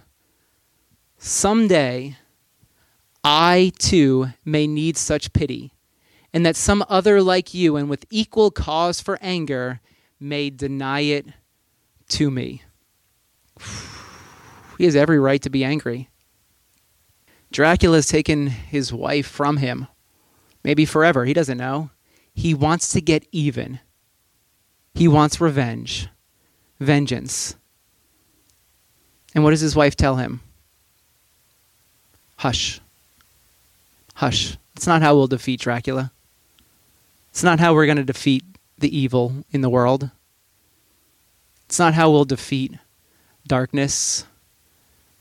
someday 1.18 2.18
I 3.24 3.72
too 3.80 4.28
may 4.46 4.68
need 4.68 4.98
such 4.98 5.34
pity 5.34 5.73
and 6.34 6.46
that 6.46 6.56
some 6.56 6.84
other 6.90 7.22
like 7.22 7.54
you 7.54 7.76
and 7.76 7.90
with 7.90 8.06
equal 8.10 8.50
cause 8.50 9.00
for 9.00 9.20
anger 9.22 9.80
may 10.20 10.50
deny 10.50 11.02
it 11.02 11.28
to 12.10 12.32
me. 12.32 12.64
He 14.80 14.86
has 14.86 14.96
every 14.96 15.20
right 15.20 15.42
to 15.44 15.52
be 15.52 15.64
angry. 15.64 16.10
Dracula 17.52 17.98
has 17.98 18.08
taken 18.08 18.48
his 18.48 18.92
wife 18.92 19.28
from 19.28 19.58
him, 19.58 19.88
maybe 20.64 20.84
forever, 20.84 21.26
he 21.26 21.34
doesn't 21.34 21.60
know. 21.60 21.92
He 22.34 22.56
wants 22.56 22.92
to 22.94 23.00
get 23.00 23.28
even. 23.32 23.80
He 24.96 25.08
wants 25.08 25.40
revenge, 25.40 26.10
vengeance. 26.80 27.56
And 29.36 29.44
what 29.44 29.52
does 29.52 29.62
his 29.62 29.76
wife 29.76 29.96
tell 29.96 30.16
him? 30.16 30.42
Hush. 32.38 32.82
Hush. 34.16 34.58
It's 34.76 34.88
not 34.88 35.04
how 35.04 35.16
we'll 35.16 35.28
defeat 35.28 35.60
Dracula. 35.60 36.12
It's 37.34 37.42
not 37.42 37.60
how 37.60 37.74
we're 37.74 37.88
going 37.88 37.98
to 37.98 38.04
defeat 38.04 38.44
the 38.78 38.96
evil 38.96 39.34
in 39.50 39.62
the 39.62 39.70
world. 39.70 40.12
It's 41.66 41.80
not 41.80 41.96
how 41.96 42.12
we'll 42.12 42.26
defeat 42.26 42.74
darkness. 43.48 44.26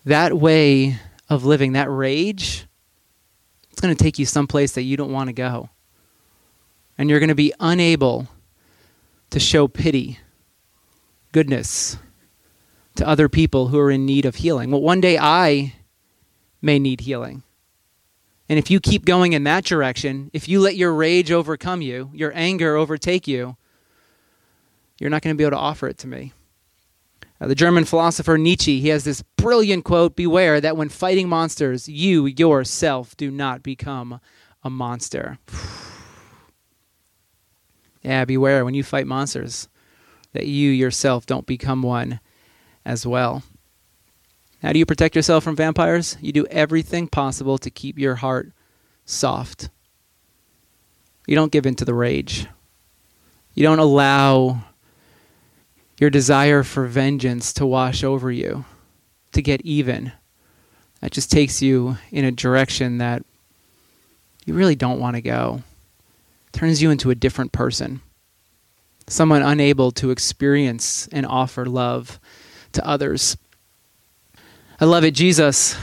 That 0.04 0.34
way 0.34 0.98
of 1.30 1.46
living, 1.46 1.72
that 1.72 1.90
rage, 1.90 2.66
it's 3.70 3.80
going 3.80 3.96
to 3.96 4.04
take 4.04 4.18
you 4.18 4.26
someplace 4.26 4.72
that 4.72 4.82
you 4.82 4.98
don't 4.98 5.10
want 5.10 5.28
to 5.28 5.32
go. 5.32 5.70
And 6.98 7.08
you're 7.08 7.18
going 7.18 7.30
to 7.30 7.34
be 7.34 7.54
unable 7.58 8.28
to 9.30 9.40
show 9.40 9.66
pity, 9.66 10.18
goodness 11.32 11.96
to 12.96 13.08
other 13.08 13.30
people 13.30 13.68
who 13.68 13.78
are 13.78 13.90
in 13.90 14.04
need 14.04 14.26
of 14.26 14.34
healing. 14.34 14.70
Well, 14.70 14.82
one 14.82 15.00
day 15.00 15.16
I 15.16 15.76
may 16.60 16.78
need 16.78 17.00
healing. 17.00 17.42
And 18.52 18.58
if 18.58 18.70
you 18.70 18.80
keep 18.80 19.06
going 19.06 19.32
in 19.32 19.44
that 19.44 19.64
direction, 19.64 20.30
if 20.34 20.46
you 20.46 20.60
let 20.60 20.76
your 20.76 20.92
rage 20.92 21.32
overcome 21.32 21.80
you, 21.80 22.10
your 22.12 22.32
anger 22.34 22.76
overtake 22.76 23.26
you, 23.26 23.56
you're 25.00 25.08
not 25.08 25.22
going 25.22 25.34
to 25.34 25.38
be 25.38 25.42
able 25.42 25.56
to 25.56 25.62
offer 25.62 25.88
it 25.88 25.96
to 25.96 26.06
me. 26.06 26.34
Uh, 27.40 27.46
the 27.46 27.54
German 27.54 27.86
philosopher 27.86 28.36
Nietzsche, 28.36 28.78
he 28.78 28.88
has 28.88 29.04
this 29.04 29.22
brilliant 29.38 29.86
quote 29.86 30.16
Beware 30.16 30.60
that 30.60 30.76
when 30.76 30.90
fighting 30.90 31.30
monsters, 31.30 31.88
you 31.88 32.26
yourself 32.26 33.16
do 33.16 33.30
not 33.30 33.62
become 33.62 34.20
a 34.62 34.68
monster. 34.68 35.38
yeah, 38.02 38.26
beware 38.26 38.66
when 38.66 38.74
you 38.74 38.82
fight 38.82 39.06
monsters 39.06 39.66
that 40.34 40.46
you 40.46 40.72
yourself 40.72 41.24
don't 41.24 41.46
become 41.46 41.82
one 41.82 42.20
as 42.84 43.06
well. 43.06 43.44
How 44.62 44.72
do 44.72 44.78
you 44.78 44.86
protect 44.86 45.16
yourself 45.16 45.42
from 45.42 45.56
vampires? 45.56 46.16
You 46.20 46.32
do 46.32 46.46
everything 46.46 47.08
possible 47.08 47.58
to 47.58 47.68
keep 47.68 47.98
your 47.98 48.14
heart 48.14 48.52
soft. 49.04 49.70
You 51.26 51.34
don't 51.34 51.50
give 51.50 51.66
in 51.66 51.74
to 51.76 51.84
the 51.84 51.94
rage. 51.94 52.46
You 53.54 53.64
don't 53.64 53.80
allow 53.80 54.62
your 55.98 56.10
desire 56.10 56.62
for 56.62 56.86
vengeance 56.86 57.52
to 57.54 57.66
wash 57.66 58.04
over 58.04 58.30
you, 58.30 58.64
to 59.32 59.42
get 59.42 59.60
even. 59.62 60.12
That 61.00 61.10
just 61.10 61.30
takes 61.30 61.60
you 61.60 61.96
in 62.12 62.24
a 62.24 62.30
direction 62.30 62.98
that 62.98 63.24
you 64.46 64.54
really 64.54 64.76
don't 64.76 65.00
want 65.00 65.16
to 65.16 65.22
go. 65.22 65.62
turns 66.52 66.82
you 66.82 66.90
into 66.90 67.10
a 67.10 67.16
different 67.16 67.50
person. 67.50 68.00
Someone 69.08 69.42
unable 69.42 69.90
to 69.92 70.10
experience 70.10 71.08
and 71.10 71.26
offer 71.26 71.66
love 71.66 72.20
to 72.72 72.86
others. 72.86 73.36
I 74.82 74.84
love 74.84 75.04
it. 75.04 75.14
Jesus, 75.14 75.76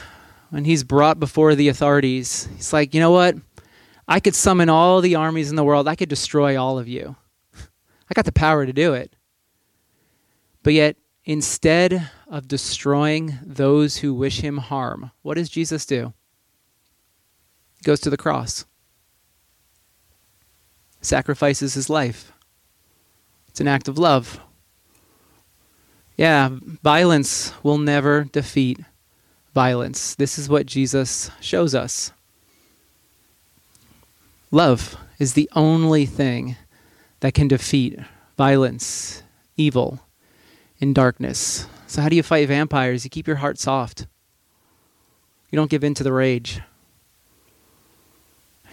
when 0.49 0.65
he's 0.65 0.83
brought 0.83 1.21
before 1.21 1.55
the 1.55 1.69
authorities, 1.69 2.49
he's 2.57 2.73
like, 2.73 2.93
you 2.93 2.99
know 2.99 3.11
what? 3.11 3.37
I 4.09 4.19
could 4.19 4.35
summon 4.35 4.67
all 4.67 4.99
the 4.99 5.15
armies 5.15 5.49
in 5.49 5.55
the 5.55 5.63
world, 5.63 5.87
I 5.87 5.95
could 5.95 6.09
destroy 6.09 6.61
all 6.61 6.77
of 6.77 6.89
you. 6.89 7.15
I 7.55 8.13
got 8.13 8.25
the 8.25 8.33
power 8.33 8.65
to 8.65 8.73
do 8.73 8.93
it. 8.95 9.15
But 10.63 10.73
yet, 10.73 10.97
instead 11.23 12.11
of 12.27 12.49
destroying 12.49 13.39
those 13.41 13.95
who 13.95 14.13
wish 14.13 14.41
him 14.41 14.57
harm, 14.57 15.11
what 15.21 15.35
does 15.35 15.47
Jesus 15.47 15.85
do? 15.85 16.11
He 17.77 17.83
goes 17.83 18.01
to 18.01 18.09
the 18.09 18.17
cross, 18.17 18.65
sacrifices 20.99 21.73
his 21.73 21.89
life. 21.89 22.33
It's 23.47 23.61
an 23.61 23.67
act 23.69 23.87
of 23.87 23.97
love. 23.97 24.41
Yeah, 26.19 26.49
violence 26.83 27.53
will 27.63 27.77
never 27.77 28.25
defeat 28.25 28.77
violence. 29.53 30.15
This 30.15 30.37
is 30.37 30.49
what 30.49 30.65
Jesus 30.65 31.31
shows 31.39 31.73
us. 31.73 32.11
Love 34.51 34.97
is 35.17 35.31
the 35.31 35.49
only 35.55 36.05
thing 36.05 36.57
that 37.21 37.33
can 37.33 37.47
defeat 37.47 37.97
violence, 38.37 39.23
evil, 39.55 40.01
and 40.81 40.93
darkness. 40.93 41.67
So, 41.87 42.01
how 42.01 42.09
do 42.09 42.17
you 42.17 42.23
fight 42.23 42.49
vampires? 42.49 43.05
You 43.05 43.09
keep 43.09 43.25
your 43.25 43.37
heart 43.37 43.57
soft. 43.57 44.05
You 45.51 45.55
don't 45.55 45.71
give 45.71 45.85
in 45.85 45.93
to 45.93 46.03
the 46.03 46.11
rage. 46.11 46.59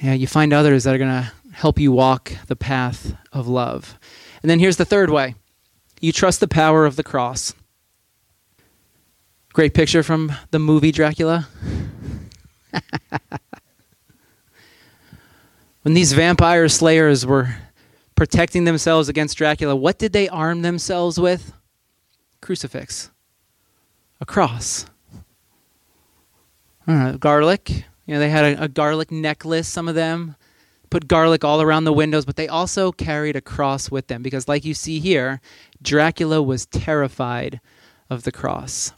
Yeah, 0.03 0.15
you 0.15 0.27
find 0.27 0.53
others 0.53 0.83
that 0.83 0.97
are 0.97 0.99
going 0.99 1.23
to 1.23 1.33
help 1.53 1.79
you 1.79 1.93
walk 1.93 2.33
the 2.49 2.57
path 2.57 3.15
of 3.33 3.47
love. 3.47 4.01
And 4.43 4.51
then 4.51 4.59
here's 4.59 4.79
the 4.79 4.85
third 4.85 5.11
way 5.11 5.37
you 6.07 6.13
trust 6.13 6.39
the 6.39 6.47
power 6.47 6.87
of 6.87 6.95
the 6.95 7.03
cross. 7.03 7.53
Great 9.53 9.75
picture 9.75 10.05
from 10.05 10.31
the 10.53 10.59
movie 10.61 10.93
Dracula. 10.93 11.49
when 15.83 15.95
these 15.95 16.13
vampire 16.13 16.69
slayers 16.69 17.27
were 17.27 17.57
protecting 18.15 18.63
themselves 18.63 19.09
against 19.09 19.37
Dracula, 19.37 19.75
what 19.75 19.99
did 19.99 20.13
they 20.13 20.29
arm 20.29 20.63
themselves 20.63 21.19
with? 21.19 21.53
Crucifix, 22.41 23.11
a 24.21 24.27
cross, 24.27 24.87
garlic. 27.19 27.85
You 28.07 28.15
know, 28.15 28.21
they 28.21 28.31
had 28.31 28.45
a, 28.45 28.63
a 28.63 28.69
garlic 28.69 29.11
necklace, 29.11 29.67
some 29.67 29.89
of 29.89 29.97
them 29.97 30.37
put 30.91 31.09
garlic 31.09 31.45
all 31.45 31.61
around 31.61 31.85
the 31.85 31.93
windows, 31.93 32.25
but 32.25 32.37
they 32.37 32.49
also 32.49 32.93
carried 32.93 33.37
a 33.37 33.41
cross 33.41 33.91
with 33.91 34.07
them 34.07 34.23
because, 34.23 34.49
like 34.49 34.65
you 34.65 34.75
see 34.75 35.01
here, 35.01 35.41
Dracula 35.83 36.43
was 36.43 36.67
terrified 36.67 37.61
of 38.09 38.25
the 38.25 38.33
cross. 38.33 38.93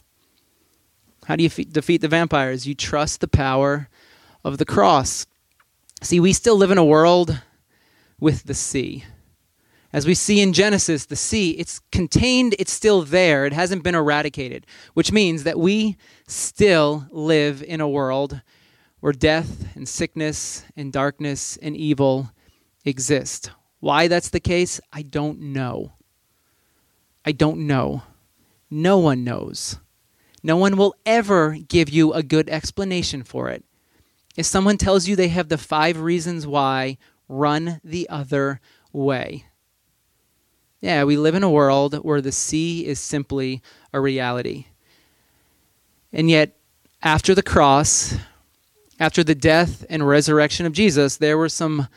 How 1.25 1.35
do 1.35 1.43
you 1.43 1.49
fe- 1.49 1.65
defeat 1.65 2.01
the 2.01 2.07
vampires? 2.07 2.65
You 2.65 2.75
trust 2.75 3.21
the 3.21 3.27
power 3.27 3.89
of 4.43 4.57
the 4.57 4.65
cross. 4.65 5.25
See, 6.01 6.19
we 6.19 6.33
still 6.33 6.55
live 6.55 6.71
in 6.71 6.77
a 6.77 6.85
world 6.85 7.41
with 8.19 8.43
the 8.43 8.53
sea. 8.53 9.03
As 9.91 10.05
we 10.05 10.13
see 10.13 10.39
in 10.39 10.53
Genesis, 10.53 11.05
the 11.05 11.15
sea, 11.15 11.51
it's 11.51 11.79
contained, 11.91 12.55
it's 12.59 12.71
still 12.71 13.01
there, 13.01 13.45
it 13.45 13.53
hasn't 13.53 13.83
been 13.83 13.95
eradicated, 13.95 14.67
which 14.93 15.11
means 15.11 15.43
that 15.43 15.59
we 15.59 15.97
still 16.27 17.07
live 17.11 17.63
in 17.63 17.81
a 17.81 17.89
world 17.89 18.41
where 18.99 19.13
death 19.13 19.75
and 19.75 19.87
sickness 19.87 20.63
and 20.75 20.93
darkness 20.93 21.57
and 21.57 21.75
evil 21.75 22.31
exist. 22.85 23.51
Why 23.79 24.07
that's 24.07 24.29
the 24.29 24.39
case, 24.39 24.79
I 24.93 25.01
don't 25.01 25.39
know. 25.39 25.93
I 27.25 27.31
don't 27.31 27.67
know. 27.67 28.03
No 28.69 28.97
one 28.97 29.23
knows. 29.23 29.77
No 30.41 30.55
one 30.57 30.77
will 30.77 30.95
ever 31.05 31.57
give 31.67 31.89
you 31.89 32.13
a 32.13 32.23
good 32.23 32.49
explanation 32.49 33.23
for 33.23 33.49
it. 33.49 33.63
If 34.37 34.45
someone 34.45 34.77
tells 34.77 35.07
you 35.07 35.15
they 35.15 35.27
have 35.29 35.49
the 35.49 35.57
five 35.57 35.99
reasons 35.99 36.47
why, 36.47 36.97
run 37.27 37.81
the 37.83 38.07
other 38.09 38.61
way. 38.93 39.45
Yeah, 40.81 41.03
we 41.03 41.17
live 41.17 41.35
in 41.35 41.43
a 41.43 41.49
world 41.49 41.95
where 41.95 42.21
the 42.21 42.31
sea 42.31 42.85
is 42.85 42.99
simply 42.99 43.61
a 43.91 43.99
reality. 43.99 44.67
And 46.13 46.29
yet, 46.29 46.55
after 47.03 47.35
the 47.35 47.43
cross, 47.43 48.15
after 48.99 49.23
the 49.23 49.35
death 49.35 49.85
and 49.89 50.07
resurrection 50.07 50.65
of 50.65 50.73
Jesus, 50.73 51.17
there 51.17 51.37
were 51.37 51.49
some 51.49 51.87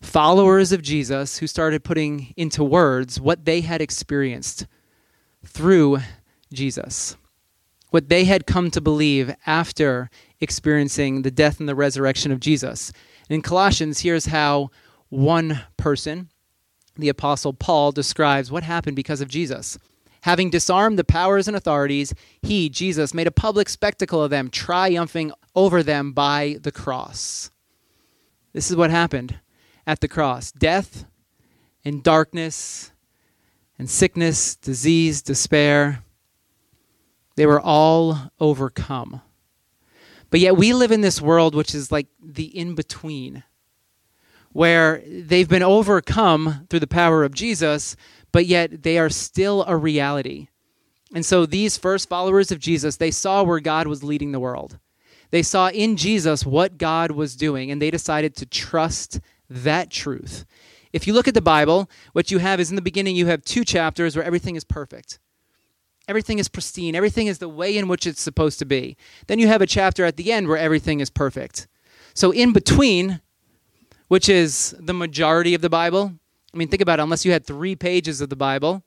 followers 0.00 0.72
of 0.72 0.82
Jesus 0.82 1.38
who 1.38 1.46
started 1.46 1.84
putting 1.84 2.32
into 2.36 2.64
words 2.64 3.20
what 3.20 3.44
they 3.44 3.60
had 3.60 3.80
experienced 3.80 4.66
through 5.44 5.98
Jesus 6.52 7.16
what 7.90 8.08
they 8.08 8.24
had 8.24 8.46
come 8.46 8.70
to 8.70 8.80
believe 8.80 9.34
after 9.46 10.10
experiencing 10.40 11.22
the 11.22 11.30
death 11.30 11.60
and 11.60 11.68
the 11.68 11.74
resurrection 11.74 12.32
of 12.32 12.40
Jesus. 12.40 12.92
And 13.28 13.34
in 13.34 13.42
Colossians, 13.42 14.00
here's 14.00 14.26
how 14.26 14.70
one 15.08 15.62
person, 15.76 16.30
the 16.96 17.08
Apostle 17.08 17.52
Paul, 17.52 17.92
describes 17.92 18.50
what 18.50 18.62
happened 18.62 18.96
because 18.96 19.20
of 19.20 19.28
Jesus. 19.28 19.76
Having 20.22 20.50
disarmed 20.50 20.98
the 20.98 21.04
powers 21.04 21.48
and 21.48 21.56
authorities, 21.56 22.14
he, 22.42 22.68
Jesus, 22.68 23.14
made 23.14 23.26
a 23.26 23.32
public 23.32 23.68
spectacle 23.68 24.22
of 24.22 24.30
them, 24.30 24.50
triumphing 24.50 25.32
over 25.54 25.82
them 25.82 26.12
by 26.12 26.58
the 26.62 26.72
cross. 26.72 27.50
This 28.52 28.70
is 28.70 28.76
what 28.76 28.90
happened 28.90 29.38
at 29.90 30.00
the 30.00 30.08
cross 30.08 30.52
death 30.52 31.04
and 31.84 32.02
darkness 32.02 32.92
and 33.78 33.90
sickness, 33.90 34.54
disease, 34.54 35.20
despair 35.20 36.04
they 37.40 37.46
were 37.46 37.60
all 37.60 38.18
overcome. 38.38 39.22
But 40.28 40.40
yet 40.40 40.58
we 40.58 40.74
live 40.74 40.92
in 40.92 41.00
this 41.00 41.22
world 41.22 41.54
which 41.54 41.74
is 41.74 41.90
like 41.90 42.06
the 42.22 42.44
in 42.44 42.74
between, 42.74 43.44
where 44.52 45.02
they've 45.06 45.48
been 45.48 45.62
overcome 45.62 46.66
through 46.68 46.80
the 46.80 46.86
power 46.86 47.24
of 47.24 47.34
Jesus, 47.34 47.96
but 48.30 48.44
yet 48.44 48.82
they 48.82 48.98
are 48.98 49.08
still 49.08 49.64
a 49.66 49.74
reality. 49.74 50.48
And 51.14 51.24
so 51.24 51.46
these 51.46 51.78
first 51.78 52.10
followers 52.10 52.52
of 52.52 52.58
Jesus, 52.58 52.96
they 52.96 53.10
saw 53.10 53.42
where 53.42 53.58
God 53.58 53.86
was 53.86 54.04
leading 54.04 54.32
the 54.32 54.38
world. 54.38 54.78
They 55.30 55.42
saw 55.42 55.70
in 55.70 55.96
Jesus 55.96 56.44
what 56.44 56.76
God 56.76 57.10
was 57.12 57.36
doing, 57.36 57.70
and 57.70 57.80
they 57.80 57.90
decided 57.90 58.36
to 58.36 58.44
trust 58.44 59.18
that 59.50 59.90
truth. 59.90 60.46
If 60.92 61.06
you 61.06 61.12
look 61.12 61.28
at 61.28 61.34
the 61.34 61.40
Bible, 61.40 61.90
what 62.12 62.30
you 62.30 62.38
have 62.38 62.58
is 62.60 62.70
in 62.70 62.76
the 62.76 62.82
beginning, 62.82 63.16
you 63.16 63.26
have 63.26 63.44
two 63.44 63.64
chapters 63.64 64.16
where 64.16 64.24
everything 64.24 64.56
is 64.56 64.64
perfect. 64.64 65.18
Everything 66.08 66.38
is 66.38 66.48
pristine. 66.48 66.96
Everything 66.96 67.26
is 67.26 67.38
the 67.38 67.48
way 67.48 67.76
in 67.76 67.86
which 67.86 68.06
it's 68.06 68.20
supposed 68.20 68.58
to 68.58 68.64
be. 68.64 68.96
Then 69.28 69.38
you 69.38 69.46
have 69.46 69.62
a 69.62 69.66
chapter 69.66 70.04
at 70.04 70.16
the 70.16 70.32
end 70.32 70.48
where 70.48 70.56
everything 70.56 71.00
is 71.00 71.10
perfect. 71.10 71.68
So, 72.14 72.32
in 72.32 72.52
between, 72.52 73.20
which 74.08 74.28
is 74.28 74.74
the 74.80 74.94
majority 74.94 75.54
of 75.54 75.60
the 75.60 75.70
Bible, 75.70 76.12
I 76.52 76.56
mean, 76.56 76.66
think 76.66 76.82
about 76.82 76.98
it, 76.98 77.02
unless 77.02 77.24
you 77.24 77.30
had 77.30 77.46
three 77.46 77.76
pages 77.76 78.20
of 78.20 78.28
the 78.28 78.36
Bible, 78.36 78.82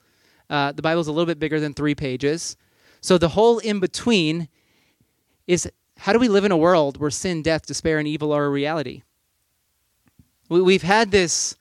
uh, 0.50 0.74
the 0.74 0.82
Bible 0.82 1.00
is 1.00 1.08
a 1.08 1.14
little 1.14 1.26
bit 1.26 1.40
bigger 1.40 1.62
than 1.62 1.74
three 1.74 1.96
pages. 1.96 2.58
So, 3.00 3.18
the 3.18 3.30
whole 3.30 3.60
in 3.60 3.80
between 3.80 4.50
is 5.48 5.70
how 6.00 6.12
do 6.12 6.20
we 6.20 6.28
live 6.28 6.44
in 6.44 6.52
a 6.52 6.58
world 6.58 6.98
where 6.98 7.10
sin, 7.10 7.42
death, 7.42 7.66
despair, 7.66 8.00
and 8.00 8.08
evil 8.08 8.34
are 8.34 8.46
a 8.46 8.50
reality? 8.50 9.04
We've 10.50 10.84
had 10.84 11.12
this 11.12 11.56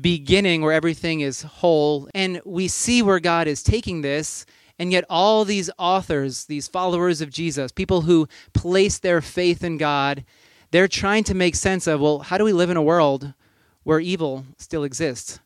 beginning 0.00 0.62
where 0.62 0.72
everything 0.72 1.20
is 1.20 1.42
whole, 1.42 2.08
and 2.14 2.40
we 2.44 2.68
see 2.68 3.02
where 3.02 3.20
God 3.20 3.46
is 3.48 3.62
taking 3.62 4.02
this 4.02 4.44
and 4.78 4.92
yet, 4.92 5.04
all 5.10 5.44
these 5.44 5.70
authors, 5.76 6.44
these 6.44 6.68
followers 6.68 7.20
of 7.20 7.30
Jesus, 7.30 7.72
people 7.72 8.02
who 8.02 8.28
place 8.52 8.98
their 8.98 9.20
faith 9.20 9.64
in 9.64 9.76
God, 9.76 10.24
they're 10.70 10.86
trying 10.86 11.24
to 11.24 11.34
make 11.34 11.56
sense 11.56 11.86
of 11.86 12.00
well, 12.00 12.20
how 12.20 12.38
do 12.38 12.44
we 12.44 12.52
live 12.52 12.70
in 12.70 12.76
a 12.76 12.82
world 12.82 13.34
where 13.82 13.98
evil 13.98 14.44
still 14.56 14.84
exists? 14.84 15.40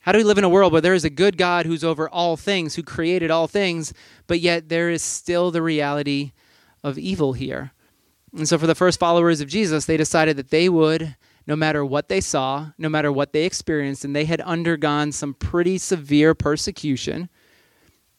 How 0.00 0.10
do 0.10 0.18
we 0.18 0.24
live 0.24 0.38
in 0.38 0.44
a 0.44 0.48
world 0.48 0.72
where 0.72 0.80
there 0.80 0.94
is 0.94 1.04
a 1.04 1.10
good 1.10 1.36
God 1.36 1.64
who's 1.64 1.84
over 1.84 2.08
all 2.08 2.36
things, 2.36 2.74
who 2.74 2.82
created 2.82 3.30
all 3.30 3.46
things, 3.46 3.94
but 4.26 4.40
yet 4.40 4.68
there 4.68 4.90
is 4.90 5.00
still 5.00 5.52
the 5.52 5.62
reality 5.62 6.32
of 6.82 6.98
evil 6.98 7.34
here? 7.34 7.70
And 8.36 8.48
so, 8.48 8.58
for 8.58 8.66
the 8.66 8.74
first 8.74 8.98
followers 8.98 9.40
of 9.40 9.48
Jesus, 9.48 9.84
they 9.84 9.96
decided 9.96 10.36
that 10.38 10.50
they 10.50 10.68
would, 10.68 11.14
no 11.46 11.56
matter 11.56 11.84
what 11.84 12.08
they 12.08 12.20
saw, 12.20 12.70
no 12.78 12.88
matter 12.88 13.10
what 13.10 13.32
they 13.32 13.44
experienced, 13.44 14.04
and 14.04 14.14
they 14.14 14.24
had 14.24 14.40
undergone 14.42 15.12
some 15.12 15.34
pretty 15.34 15.78
severe 15.78 16.34
persecution, 16.34 17.28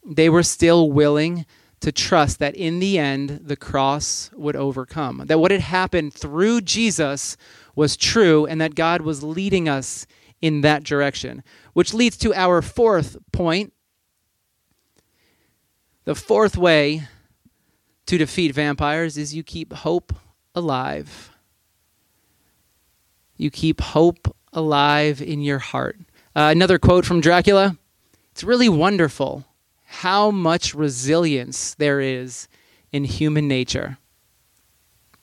they 0.05 0.29
were 0.29 0.43
still 0.43 0.91
willing 0.91 1.45
to 1.79 1.91
trust 1.91 2.39
that 2.39 2.55
in 2.55 2.79
the 2.79 2.97
end, 2.97 3.41
the 3.43 3.57
cross 3.57 4.31
would 4.35 4.55
overcome. 4.55 5.23
That 5.25 5.39
what 5.39 5.51
had 5.51 5.61
happened 5.61 6.13
through 6.13 6.61
Jesus 6.61 7.35
was 7.75 7.97
true, 7.97 8.45
and 8.45 8.61
that 8.61 8.75
God 8.75 9.01
was 9.01 9.23
leading 9.23 9.67
us 9.67 10.07
in 10.41 10.61
that 10.61 10.83
direction. 10.83 11.43
Which 11.73 11.93
leads 11.93 12.17
to 12.17 12.33
our 12.33 12.61
fourth 12.61 13.17
point. 13.31 13.73
The 16.05 16.15
fourth 16.15 16.57
way 16.57 17.03
to 18.05 18.17
defeat 18.17 18.53
vampires 18.53 19.17
is 19.17 19.33
you 19.33 19.43
keep 19.43 19.73
hope 19.73 20.13
alive. 20.55 21.32
You 23.37 23.49
keep 23.49 23.81
hope 23.81 24.35
alive 24.51 25.21
in 25.21 25.41
your 25.41 25.59
heart. 25.59 25.97
Uh, 26.35 26.49
another 26.51 26.79
quote 26.79 27.05
from 27.05 27.21
Dracula 27.21 27.77
It's 28.31 28.43
really 28.43 28.69
wonderful 28.69 29.45
how 29.85 30.31
much 30.31 30.73
resilience 30.73 31.75
there 31.75 31.99
is 31.99 32.47
in 32.91 33.03
human 33.03 33.47
nature. 33.47 33.97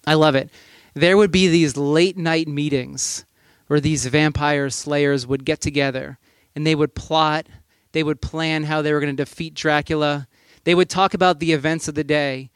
I 0.07 0.15
love 0.15 0.35
it. 0.35 0.51
There 0.95 1.17
would 1.17 1.31
be 1.31 1.49
these 1.49 1.77
late 1.77 2.17
night 2.17 2.49
meetings 2.49 3.25
where 3.67 3.81
these 3.81 4.07
vampire 4.07 4.71
slayers 4.71 5.27
would 5.27 5.45
get 5.45 5.61
together 5.61 6.19
and 6.55 6.67
they 6.67 6.75
would 6.75 6.95
plot, 6.95 7.47
they 7.93 8.03
would 8.03 8.21
plan 8.21 8.65
how 8.65 8.83
they 8.83 8.93
were 8.93 9.01
going 9.01 9.15
to 9.17 9.25
defeat 9.25 9.55
Dracula. 9.55 10.27
They 10.65 10.75
would 10.75 10.91
talk 10.91 11.15
about 11.15 11.39
the 11.39 11.53
events 11.53 11.87
of 11.89 11.95
the 11.95 12.05
day 12.05 12.51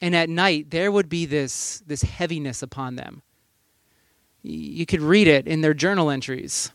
and 0.00 0.14
at 0.16 0.28
night 0.28 0.70
there 0.70 0.90
would 0.90 1.08
be 1.08 1.26
this 1.26 1.82
this 1.86 2.02
heaviness 2.02 2.62
upon 2.62 2.96
them 2.96 3.22
you 4.42 4.86
could 4.86 5.02
read 5.02 5.26
it 5.28 5.46
in 5.46 5.60
their 5.60 5.74
journal 5.74 6.10
entries. 6.10 6.72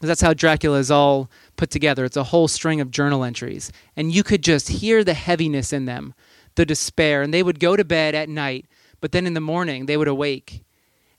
That's 0.00 0.20
how 0.20 0.34
dracula 0.34 0.78
is 0.78 0.90
all 0.90 1.30
put 1.56 1.70
together. 1.70 2.04
It's 2.04 2.16
a 2.16 2.24
whole 2.24 2.48
string 2.48 2.80
of 2.80 2.90
journal 2.90 3.24
entries. 3.24 3.72
And 3.96 4.12
you 4.12 4.22
could 4.22 4.42
just 4.42 4.68
hear 4.68 5.02
the 5.02 5.14
heaviness 5.14 5.72
in 5.72 5.86
them 5.86 6.14
the 6.56 6.66
despair. 6.66 7.22
And 7.22 7.32
they 7.34 7.42
would 7.42 7.60
go 7.60 7.76
to 7.76 7.84
bed 7.84 8.14
at 8.14 8.28
night 8.28 8.66
but 9.00 9.12
then 9.12 9.26
in 9.26 9.34
the 9.34 9.40
morning 9.40 9.86
they 9.86 9.96
would 9.96 10.08
awake. 10.08 10.64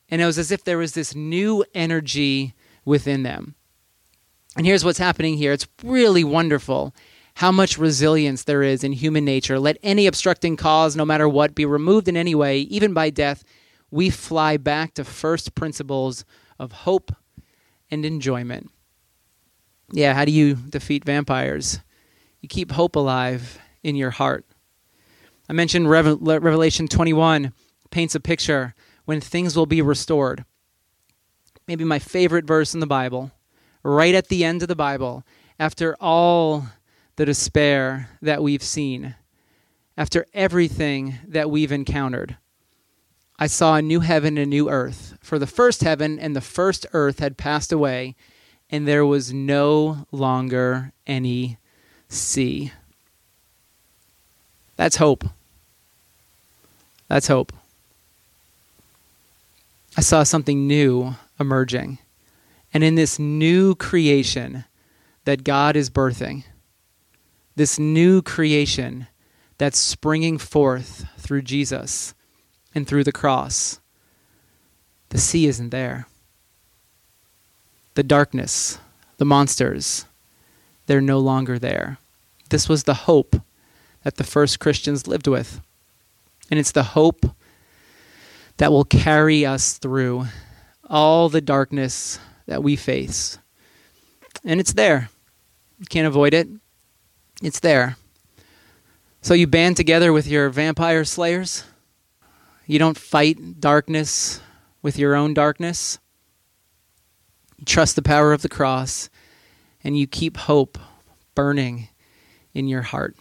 And 0.10 0.22
it 0.22 0.26
was 0.26 0.38
as 0.38 0.52
if 0.52 0.64
there 0.64 0.78
was 0.78 0.94
this 0.94 1.16
new 1.16 1.66
energy 1.74 2.54
within 2.86 3.24
them. 3.24 3.56
And 4.56 4.66
here's 4.66 4.86
what's 4.86 4.98
happening 4.98 5.38
here. 5.38 5.52
It's 5.52 5.68
really 5.84 6.24
wonderful 6.24 6.96
how 7.36 7.52
much 7.52 7.78
resilience 7.78 8.44
there 8.44 8.64
is 8.64 8.84
in 8.84 8.94
human 8.94 9.24
nature. 9.24 9.60
Let 9.60 9.78
any 9.84 10.08
obstructing 10.08 10.58
cause, 10.58 10.96
no 10.96 11.06
matter 11.06 11.30
what, 11.30 11.54
be 11.54 11.66
removed 11.66 12.08
in 12.08 12.18
any 12.18 12.34
way, 12.34 12.60
even 12.62 12.94
by 12.94 13.10
death. 13.10 13.44
We 13.90 14.10
fly 14.10 14.58
back 14.58 14.94
to 14.96 15.04
first 15.04 15.56
principles 15.56 16.26
of 16.60 16.72
hope 16.72 17.12
and 17.90 18.04
enjoyment. 18.06 18.70
Yeah, 19.92 20.14
how 20.14 20.26
do 20.26 20.32
you 20.32 20.56
defeat 20.56 21.06
vampires? 21.06 21.80
You 22.42 22.50
keep 22.50 22.72
hope 22.72 22.96
alive 22.96 23.60
in 23.84 23.96
your 23.96 24.12
heart. 24.12 24.46
I 25.50 25.54
mentioned 25.54 25.90
Revelation 25.90 26.88
21 26.90 27.54
paints 27.90 28.16
a 28.16 28.20
picture 28.20 28.76
when 29.06 29.22
things 29.22 29.56
will 29.56 29.66
be 29.66 29.82
restored. 29.82 30.44
Maybe 31.68 31.86
my 31.86 32.00
favorite 32.00 32.46
verse 32.46 32.74
in 32.74 32.82
the 32.82 32.88
Bible, 32.88 33.32
right 33.84 34.14
at 34.14 34.28
the 34.28 34.44
end 34.44 34.62
of 34.62 34.68
the 34.68 34.76
Bible, 34.76 35.24
after 35.58 35.96
all 36.02 36.66
the 37.16 37.26
despair 37.26 38.10
that 38.22 38.44
we've 38.44 38.64
seen, 38.64 39.16
after 39.98 40.26
everything 40.34 41.16
that 41.26 41.50
we've 41.50 41.72
encountered. 41.72 42.38
I 43.40 43.48
saw 43.48 43.76
a 43.76 43.82
new 43.82 44.00
heaven 44.00 44.38
and 44.38 44.48
a 44.48 44.50
new 44.50 44.70
earth. 44.70 45.18
For 45.22 45.38
the 45.38 45.46
first 45.46 45.84
heaven 45.84 46.20
and 46.20 46.36
the 46.36 46.42
first 46.42 46.88
earth 46.94 47.20
had 47.20 47.38
passed 47.38 47.72
away, 47.72 48.16
and 48.70 48.88
there 48.88 49.06
was 49.06 49.32
no 49.32 50.08
longer 50.12 50.92
any 51.06 51.58
sea. 52.10 52.72
That's 54.76 54.98
hope. 54.98 55.26
That's 57.08 57.28
hope. 57.28 57.54
I 59.96 60.02
saw 60.02 60.24
something 60.24 60.68
new 60.68 61.16
emerging. 61.40 62.00
And 62.74 62.84
in 62.84 62.96
this 62.96 63.18
new 63.18 63.76
creation 63.76 64.66
that 65.26 65.44
God 65.44 65.76
is 65.76 65.90
birthing, 65.90 66.44
this 67.56 67.80
new 67.80 68.22
creation 68.22 69.08
that's 69.58 69.80
springing 69.80 70.38
forth 70.38 71.06
through 71.18 71.42
Jesus 71.42 72.14
and 72.78 72.88
through 72.88 73.04
the 73.04 73.12
cross. 73.12 73.82
The 75.10 75.18
sea 75.18 75.48
isn't 75.48 75.72
there. 75.72 76.08
The 77.96 78.04
darkness, 78.04 78.78
the 79.18 79.26
monsters, 79.26 80.06
they're 80.86 81.02
no 81.02 81.20
longer 81.20 81.60
there. 81.60 81.98
This 82.50 82.70
was 82.70 82.84
the 82.84 82.94
hope 82.94 83.36
that 84.04 84.16
the 84.16 84.24
first 84.24 84.60
Christians 84.60 85.08
lived 85.08 85.28
with. 85.28 85.60
And 86.50 86.60
it's 86.60 86.72
the 86.72 86.84
hope 86.84 87.26
that 88.56 88.72
will 88.72 88.86
carry 88.86 89.46
us 89.46 89.74
through 89.74 90.28
all 90.90 91.28
the 91.28 91.42
darkness 91.42 92.20
that 92.46 92.64
we 92.64 92.76
face. 92.76 93.40
And 94.46 94.60
it's 94.60 94.74
there. 94.74 95.10
You 95.80 95.86
can't 95.88 96.08
avoid 96.08 96.34
it. 96.34 96.48
It's 97.42 97.60
there. 97.60 97.98
So 99.22 99.34
you 99.34 99.48
band 99.48 99.76
together 99.76 100.14
with 100.14 100.28
your 100.28 100.50
vampire 100.50 101.04
slayers. 101.04 101.64
You 102.70 102.80
don't 102.80 102.98
fight 102.98 103.62
darkness 103.62 104.42
with 104.82 105.00
your 105.00 105.16
own 105.16 105.34
darkness. 105.34 106.00
You 107.58 107.64
trust 107.64 107.96
the 107.96 108.02
power 108.02 108.34
of 108.34 108.42
the 108.42 108.50
cross 108.50 109.10
and 109.86 109.98
you 109.98 110.06
keep 110.06 110.36
hope 110.36 110.78
burning 111.34 111.88
in 112.54 112.68
your 112.68 112.82
heart. 112.82 113.16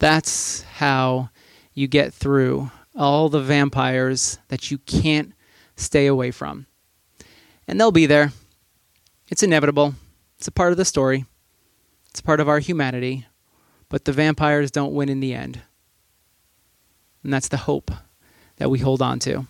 That's 0.00 0.62
how 0.62 1.30
you 1.74 1.86
get 1.86 2.12
through 2.12 2.72
all 2.96 3.28
the 3.28 3.40
vampires 3.40 4.38
that 4.48 4.68
you 4.72 4.78
can't 4.78 5.32
stay 5.76 6.08
away 6.08 6.32
from. 6.32 6.66
And 7.68 7.80
they'll 7.80 7.92
be 7.92 8.06
there. 8.06 8.32
It's 9.28 9.44
inevitable, 9.44 9.94
it's 10.38 10.48
a 10.48 10.52
part 10.52 10.72
of 10.72 10.76
the 10.76 10.84
story. 10.84 11.24
It's 12.10 12.20
part 12.20 12.40
of 12.40 12.48
our 12.48 12.58
humanity, 12.58 13.26
but 13.88 14.06
the 14.06 14.12
vampires 14.12 14.70
don't 14.72 14.94
win 14.94 15.08
in 15.08 15.20
the 15.20 15.34
end. 15.34 15.60
And 17.22 17.32
that's 17.32 17.48
the 17.48 17.58
hope 17.58 17.92
that 18.56 18.70
we 18.70 18.78
hold 18.78 19.02
on 19.02 19.18
to. 19.20 19.46